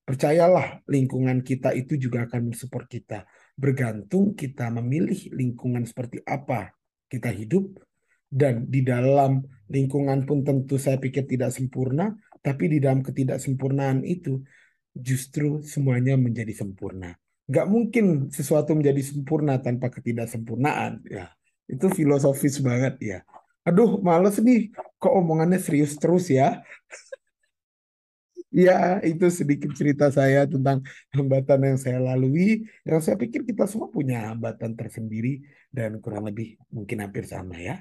[0.04, 3.24] Percayalah lingkungan kita itu juga akan mensupport kita.
[3.56, 6.76] Bergantung kita memilih lingkungan seperti apa
[7.09, 7.80] kita hidup
[8.28, 9.40] dan di dalam
[9.72, 12.12] lingkungan pun tentu saya pikir tidak sempurna,
[12.44, 14.44] tapi di dalam ketidaksempurnaan itu
[14.92, 17.16] justru semuanya menjadi sempurna.
[17.48, 21.09] Gak mungkin sesuatu menjadi sempurna tanpa ketidaksempurnaan.
[21.09, 21.32] Ya,
[21.72, 23.18] itu filosofis banget ya.
[23.68, 24.72] Aduh, males nih.
[25.00, 26.64] Kok omongannya serius terus ya?
[28.48, 30.80] Ya, itu sedikit cerita saya tentang
[31.12, 32.64] hambatan yang saya lalui.
[32.88, 37.76] Yang saya pikir kita semua punya hambatan tersendiri dan kurang lebih mungkin hampir sama ya.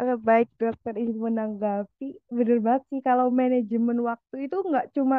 [0.00, 2.06] Oke, baik dokter izin menanggapi.
[2.36, 5.16] Bener banget sih kalau manajemen waktu itu nggak cuma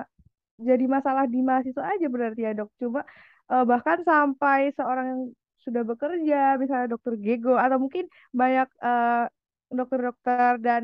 [0.68, 2.70] jadi masalah di mahasiswa aja berarti ya dok.
[2.82, 3.02] Cuma
[3.52, 5.22] uh, bahkan sampai seorang yang
[5.66, 8.68] sudah bekerja, misalnya dokter Gego atau mungkin banyak
[9.72, 10.82] dokter dokter-dokter dan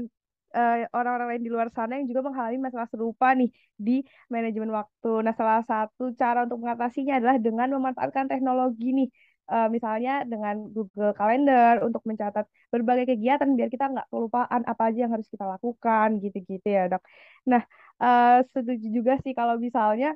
[0.55, 3.91] eh, orang-orang lain di luar sana yang juga mengalami masalah serupa nih di
[4.33, 5.09] manajemen waktu.
[5.25, 9.07] Nah, salah satu cara untuk mengatasinya adalah dengan memanfaatkan teknologi nih.
[9.47, 15.07] Eh, misalnya dengan Google Calendar untuk mencatat berbagai kegiatan biar kita nggak kelupaan apa aja
[15.07, 17.03] yang harus kita lakukan gitu-gitu ya dok.
[17.51, 17.61] Nah,
[18.03, 20.07] eh, setuju juga sih kalau misalnya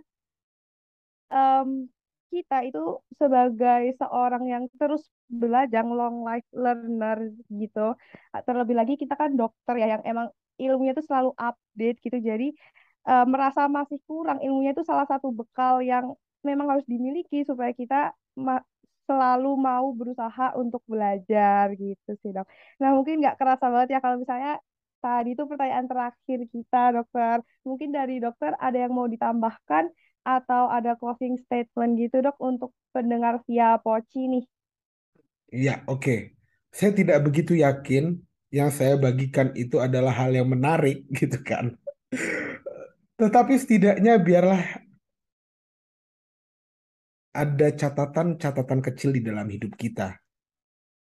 [1.29, 1.89] em,
[2.33, 2.79] kita itu
[3.21, 5.03] sebagai seorang yang terus
[5.41, 7.17] belajar long life learner
[7.61, 7.79] gitu.
[8.47, 10.27] Terlebih lagi kita kan dokter ya yang emang
[10.61, 12.17] ilmunya itu selalu update gitu.
[12.29, 12.45] Jadi
[13.09, 16.05] eh, merasa masih kurang ilmunya itu salah satu bekal yang
[16.47, 17.95] memang harus dimiliki supaya kita
[18.39, 18.65] ma-
[19.09, 22.47] selalu mau berusaha untuk belajar gitu sih dok.
[22.81, 24.51] Nah mungkin nggak kerasa banget ya kalau misalnya
[25.03, 27.37] tadi itu pertanyaan terakhir kita dokter.
[27.67, 29.83] Mungkin dari dokter ada yang mau ditambahkan
[30.21, 34.45] atau ada closing statement gitu dok untuk pendengar via Poci nih.
[35.51, 36.37] Ya, oke.
[36.71, 41.75] Saya tidak begitu yakin yang saya bagikan itu adalah hal yang menarik gitu kan.
[43.19, 44.61] Tetapi setidaknya biarlah
[47.31, 50.19] ada catatan-catatan kecil di dalam hidup kita.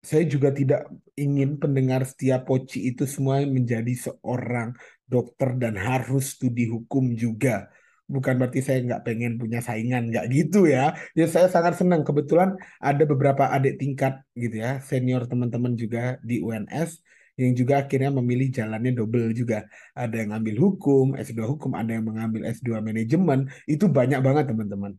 [0.07, 0.87] Saya juga tidak
[1.19, 7.67] ingin pendengar setiap Poci itu semua menjadi seorang dokter dan harus studi hukum juga.
[8.07, 10.95] Bukan berarti saya nggak pengen punya saingan, nggak gitu ya.
[11.19, 12.03] Ya saya sangat senang.
[12.07, 17.03] Kebetulan ada beberapa adik tingkat gitu ya, senior teman-teman juga di UNS
[17.37, 19.69] yang juga akhirnya memilih jalannya double juga.
[19.93, 23.51] Ada yang ngambil hukum, S2 hukum, ada yang mengambil S2 manajemen.
[23.69, 24.97] Itu banyak banget teman-teman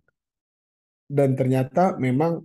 [1.08, 2.44] dan ternyata memang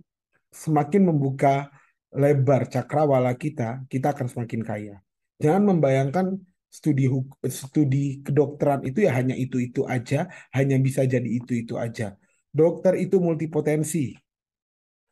[0.49, 1.67] semakin membuka
[2.15, 4.95] lebar cakrawala kita, kita akan semakin kaya.
[5.43, 6.39] Jangan membayangkan
[6.73, 7.05] studi
[7.45, 10.25] studi kedokteran itu ya hanya itu-itu aja,
[10.57, 12.17] hanya bisa jadi itu-itu aja.
[12.49, 14.17] Dokter itu multipotensi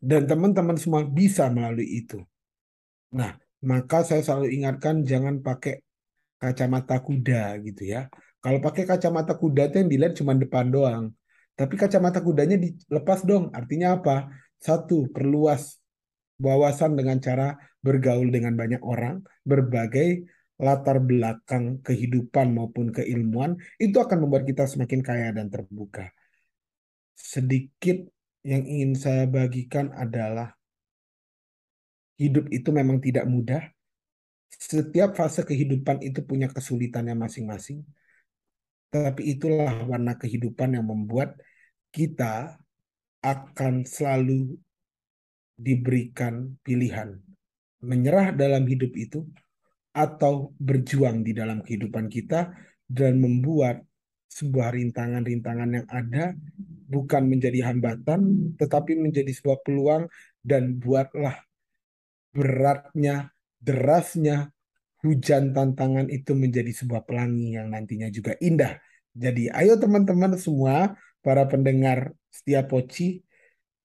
[0.02, 2.18] dan teman-teman semua bisa melalui itu.
[3.14, 5.86] Nah, maka saya selalu ingatkan jangan pakai
[6.42, 8.10] kacamata kuda gitu ya.
[8.42, 11.14] Kalau pakai kacamata kuda itu yang dilihat cuma depan doang.
[11.54, 13.54] Tapi kacamata kudanya dilepas dong.
[13.54, 14.34] Artinya apa?
[14.58, 15.78] Satu, perluas
[16.42, 17.54] wawasan dengan cara
[17.86, 20.26] bergaul dengan banyak orang, berbagai
[20.62, 26.14] latar belakang kehidupan maupun keilmuan, itu akan membuat kita semakin kaya dan terbuka.
[27.18, 28.06] Sedikit
[28.46, 30.54] yang ingin saya bagikan adalah
[32.22, 33.66] hidup itu memang tidak mudah.
[34.54, 37.82] Setiap fase kehidupan itu punya kesulitannya masing-masing.
[38.94, 41.40] Tapi itulah warna kehidupan yang membuat
[41.90, 42.62] kita
[43.26, 44.58] akan selalu
[45.58, 47.22] diberikan pilihan
[47.82, 49.26] menyerah dalam hidup itu
[49.92, 52.52] atau berjuang di dalam kehidupan kita
[52.88, 53.84] dan membuat
[54.32, 56.32] sebuah rintangan-rintangan yang ada
[56.88, 60.08] bukan menjadi hambatan tetapi menjadi sebuah peluang
[60.40, 61.36] dan buatlah
[62.32, 63.30] beratnya,
[63.60, 64.50] derasnya
[65.04, 68.80] hujan tantangan itu menjadi sebuah pelangi yang nantinya juga indah.
[69.12, 73.20] Jadi ayo teman-teman semua para pendengar setiap Poci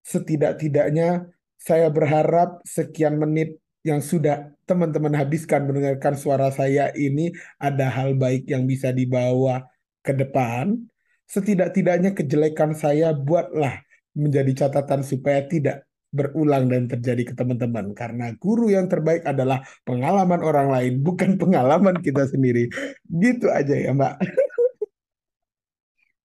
[0.06, 1.26] setidak-tidaknya
[1.58, 7.30] saya berharap sekian menit yang sudah teman-teman habiskan mendengarkan suara saya ini
[7.62, 9.62] ada hal baik yang bisa dibawa
[10.02, 10.74] ke depan.
[11.30, 13.78] Setidak-tidaknya kejelekan saya buatlah
[14.18, 17.94] menjadi catatan supaya tidak berulang dan terjadi ke teman-teman.
[17.94, 22.66] Karena guru yang terbaik adalah pengalaman orang lain, bukan pengalaman kita sendiri.
[23.06, 24.14] Gitu aja ya Mbak.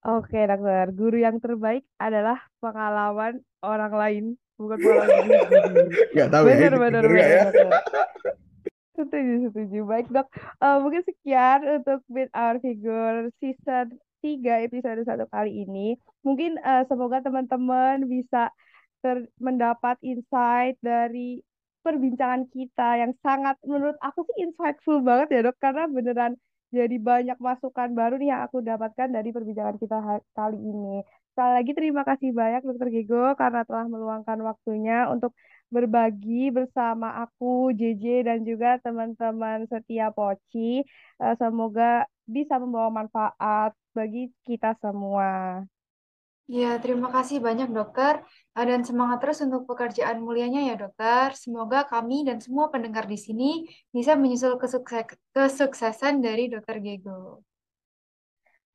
[0.01, 0.89] Oke, dokter.
[0.97, 4.26] Guru yang terbaik adalah pengalaman orang lain,
[4.62, 5.09] bukan sendiri.
[6.14, 7.41] Nggak tahu ya Benar, ini benar, benar, ya?
[7.41, 7.70] dokter.
[8.97, 9.80] Setuju, setuju.
[9.88, 10.28] Baik, dok.
[10.62, 15.97] Eh, mungkin sekian untuk Meet Our Figure season 3 episode 1 kali ini.
[16.22, 18.51] Mungkin eh, semoga teman-teman bisa
[19.01, 21.41] ter- mendapat insight dari
[21.82, 26.34] perbincangan kita yang sangat menurut aku sih insightful banget ya dok karena beneran
[26.70, 29.97] jadi banyak masukan baru nih yang aku dapatkan dari perbincangan kita
[30.38, 31.03] kali ini.
[31.32, 35.32] Sekali lagi terima kasih banyak Dokter Gego karena telah meluangkan waktunya untuk
[35.76, 40.84] berbagi bersama aku, JJ dan juga teman-teman setia Poci.
[41.24, 42.04] Eh, semoga
[42.36, 45.64] bisa membawa manfaat bagi kita semua.
[46.60, 48.14] Ya, terima kasih banyak dokter.
[48.58, 51.28] Ah, Dan semangat terus untuk pekerjaan mulianya ya dokter.
[51.44, 53.46] Semoga kami dan semua pendengar di sini
[53.96, 57.20] bisa menyusul kesukse- kesuksesan dari dokter Gego.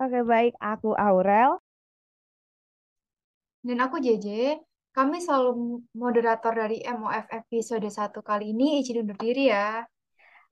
[0.02, 0.52] Oke, baik.
[0.72, 1.50] Aku Aurel.
[3.66, 4.62] Dan aku JJ,
[4.94, 9.82] kami selalu moderator dari MOF episode 1 kali ini izin undur diri ya.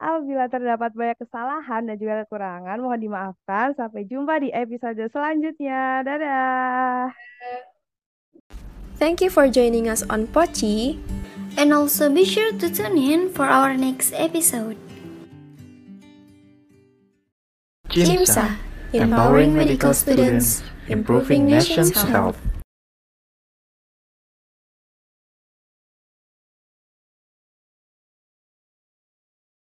[0.03, 3.79] Apabila terdapat banyak kesalahan dan juga kekurangan, mohon dimaafkan.
[3.79, 6.03] Sampai jumpa di episode selanjutnya.
[6.03, 7.15] Dadah.
[8.99, 10.99] Thank you for joining us on Pochi.
[11.55, 14.75] And also be sure to tune in for our next episode.
[17.95, 18.59] CIMSA,
[18.91, 22.43] empowering medical students, improving nation's health.